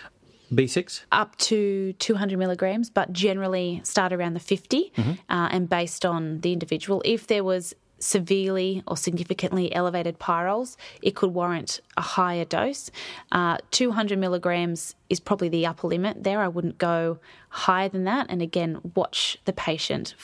[0.51, 1.01] B6?
[1.11, 5.11] Up to 200 milligrams, but generally start around the 50 mm-hmm.
[5.29, 7.01] uh, and based on the individual.
[7.05, 12.91] If there was severely or significantly elevated pyrroles, it could warrant a higher dose.
[13.31, 16.41] Uh, 200 milligrams is probably the upper limit there.
[16.41, 17.19] I wouldn't go
[17.49, 18.27] higher than that.
[18.29, 20.15] And again, watch the patient.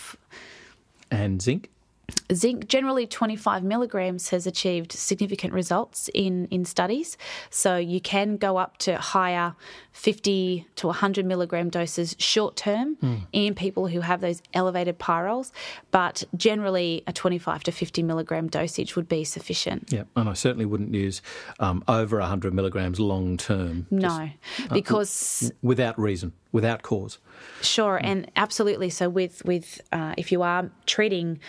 [1.09, 1.69] And zinc?
[2.33, 7.17] Zinc, generally 25 milligrams has achieved significant results in, in studies.
[7.49, 9.55] So you can go up to higher
[9.91, 13.27] 50 to 100 milligram doses short term mm.
[13.33, 15.51] in people who have those elevated pyrroles,
[15.91, 19.91] but generally a 25 to 50 milligram dosage would be sufficient.
[19.91, 21.21] Yeah, and I certainly wouldn't use
[21.59, 23.87] um, over 100 milligrams long term.
[23.91, 25.51] No, just, uh, because.
[25.61, 27.17] without reason, without cause.
[27.61, 28.07] Sure, mm.
[28.07, 28.89] and absolutely.
[28.89, 31.39] So with, with uh, if you are treating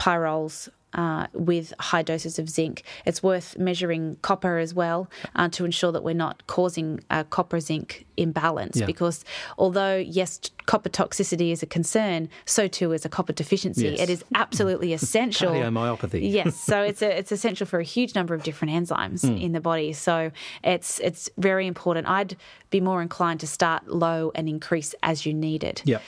[0.00, 2.82] pyrroles uh, with high doses of zinc.
[3.04, 7.60] It's worth measuring copper as well uh, to ensure that we're not causing a copper
[7.60, 8.86] zinc imbalance yeah.
[8.86, 9.24] because
[9.56, 13.88] although, yes, copper toxicity is a concern, so too is a copper deficiency.
[13.88, 14.00] Yes.
[14.00, 15.52] It is absolutely essential.
[15.52, 16.32] Cardiomyopathy.
[16.32, 19.40] yes, so it's a, it's essential for a huge number of different enzymes mm.
[19.40, 19.92] in the body.
[19.92, 20.32] So
[20.64, 22.08] it's it's very important.
[22.08, 22.36] I'd
[22.70, 25.82] be more inclined to start low and increase as you need it.
[25.84, 25.98] Yeah.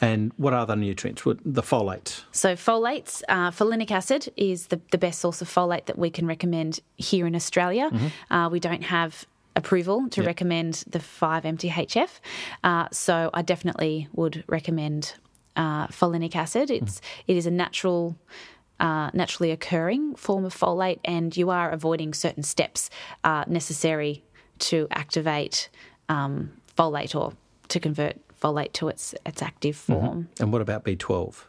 [0.00, 1.22] And what are the nutrients?
[1.24, 2.22] The folates.
[2.32, 6.26] So folates, uh, folinic acid is the, the best source of folate that we can
[6.26, 7.90] recommend here in Australia.
[7.90, 8.32] Mm-hmm.
[8.32, 10.26] Uh, we don't have approval to yep.
[10.26, 12.08] recommend the 5-MTHF.
[12.62, 15.14] Uh, so I definitely would recommend
[15.56, 16.70] uh, folinic acid.
[16.70, 17.04] It's mm.
[17.28, 18.16] it is a natural.
[18.80, 22.90] Uh, naturally occurring form of folate, and you are avoiding certain steps
[23.22, 24.24] uh, necessary
[24.58, 25.68] to activate
[26.08, 27.32] um, folate or
[27.68, 29.92] to convert folate to its its active mm-hmm.
[29.92, 30.18] form.
[30.22, 30.42] Mm-hmm.
[30.42, 31.44] And what about B12?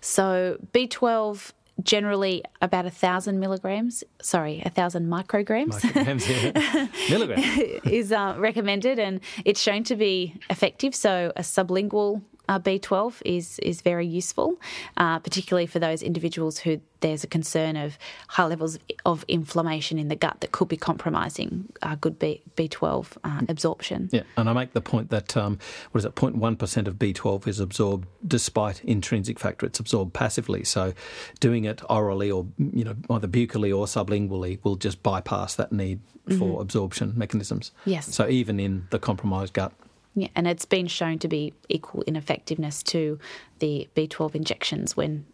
[0.00, 1.52] So B12
[1.82, 6.86] generally about a thousand milligrams, sorry, a thousand micrograms, micrograms yeah.
[7.10, 10.94] milligrams is uh, recommended, and it's shown to be effective.
[10.94, 14.60] So a sublingual uh, B12 is is very useful,
[14.96, 17.96] uh, particularly for those individuals who there's a concern of
[18.28, 18.76] high levels
[19.06, 24.08] of inflammation in the gut that could be compromising uh, good B, B12 uh, absorption.
[24.12, 25.58] Yeah, and I make the point that um,
[25.92, 29.64] what is it, 0.1% of B12 is absorbed despite intrinsic factor.
[29.64, 30.92] It's absorbed passively, so
[31.38, 36.00] doing it orally or you know either buccally or sublingually will just bypass that need
[36.26, 36.60] for mm-hmm.
[36.60, 37.70] absorption mechanisms.
[37.84, 38.12] Yes.
[38.12, 39.72] So even in the compromised gut.
[40.14, 43.18] Yeah, and it's been shown to be equal in effectiveness to
[43.60, 45.24] the B12 injections when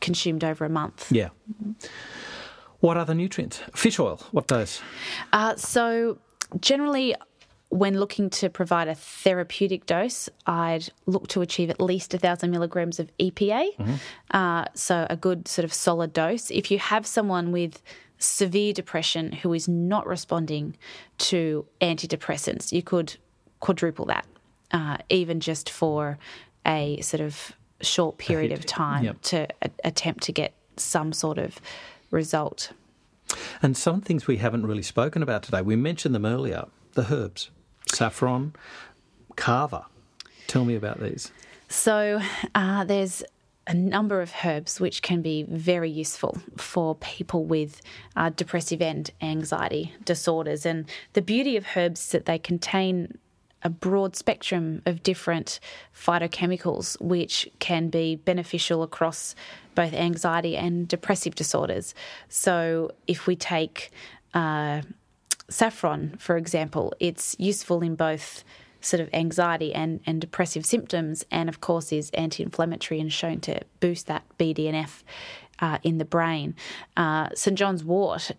[0.00, 1.10] consumed over a month.
[1.10, 1.30] Yeah.
[2.80, 3.62] What other nutrients?
[3.74, 4.80] Fish oil, what does?
[5.32, 6.18] Uh, so,
[6.60, 7.14] generally,
[7.70, 13.00] when looking to provide a therapeutic dose, I'd look to achieve at least 1,000 milligrams
[13.00, 13.76] of EPA.
[13.76, 13.94] Mm-hmm.
[14.30, 16.50] Uh, so, a good sort of solid dose.
[16.50, 17.82] If you have someone with
[18.18, 20.76] severe depression who is not responding
[21.18, 23.16] to antidepressants, you could
[23.66, 24.24] quadruple that,
[24.70, 26.18] uh, even just for
[26.64, 29.20] a sort of short period of time yep.
[29.22, 31.60] to a- attempt to get some sort of
[32.12, 32.70] result.
[33.60, 35.62] And some things we haven't really spoken about today.
[35.62, 37.50] We mentioned them earlier the herbs,
[37.92, 38.54] saffron,
[39.34, 39.86] kava.
[40.46, 41.32] Tell me about these.
[41.68, 42.20] So
[42.54, 43.24] uh, there's
[43.66, 47.82] a number of herbs which can be very useful for people with
[48.14, 50.64] uh, depressive and anxiety disorders.
[50.64, 53.18] And the beauty of herbs is that they contain
[53.66, 55.58] a broad spectrum of different
[55.92, 59.34] phytochemicals which can be beneficial across
[59.74, 61.92] both anxiety and depressive disorders.
[62.28, 63.90] So, if we take
[64.34, 64.82] uh,
[65.50, 68.44] saffron, for example, it's useful in both
[68.80, 73.40] sort of anxiety and, and depressive symptoms, and of course, is anti inflammatory and shown
[73.40, 75.02] to boost that BDNF
[75.58, 76.54] uh, in the brain.
[76.96, 77.58] Uh, St.
[77.58, 78.30] John's wort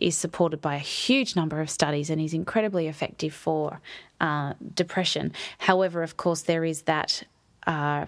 [0.00, 3.80] is supported by a huge number of studies and is incredibly effective for
[4.20, 5.32] uh, depression.
[5.58, 7.24] However, of course, there is that.
[7.66, 8.06] Uh,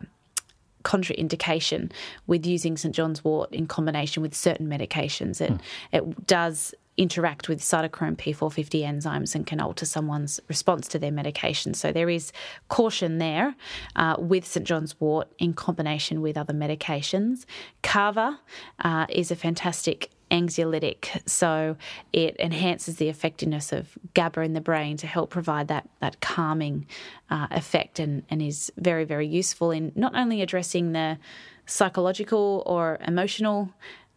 [0.85, 1.91] contraindication
[2.27, 5.41] with using St John's wort in combination with certain medications.
[5.41, 5.61] It, mm.
[5.93, 11.75] it does interact with cytochrome P450 enzymes and can alter someone's response to their medication.
[11.75, 12.33] So there is
[12.69, 13.57] caution there
[13.97, 17.47] uh, with St John's wort in combination with other medications.
[17.83, 18.39] Kava
[18.81, 21.77] uh, is a fantastic anxiolytic, so
[22.13, 26.87] it enhances the effectiveness of GABA in the brain to help provide that that calming
[27.31, 31.19] uh, effect, and, and is very very useful in not only addressing the
[31.67, 33.71] psychological or emotional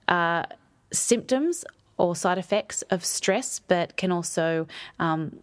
[0.07, 0.43] uh,
[0.91, 1.63] symptoms
[1.97, 4.67] or side effects of stress, but can also
[4.99, 5.39] um,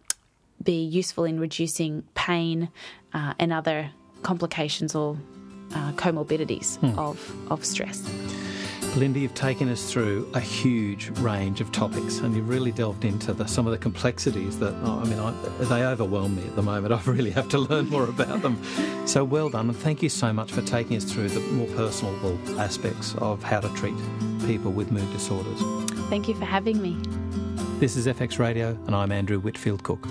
[0.63, 2.69] be useful in reducing pain
[3.13, 3.91] uh, and other
[4.23, 5.17] complications or
[5.73, 6.97] uh, comorbidities hmm.
[6.99, 7.17] of,
[7.51, 8.01] of stress.
[8.95, 13.33] Linda, you've taken us through a huge range of topics and you've really delved into
[13.33, 15.31] the, some of the complexities that, oh, I mean, I,
[15.65, 16.93] they overwhelm me at the moment.
[17.07, 18.57] I really have to learn more about them.
[19.05, 22.15] So well done, and thank you so much for taking us through the more personal
[22.57, 23.95] aspects of how to treat
[24.45, 25.61] people with mood disorders.
[26.09, 26.97] Thank you for having me.
[27.79, 30.07] This is FX Radio, and I'm Andrew Whitfield Cook.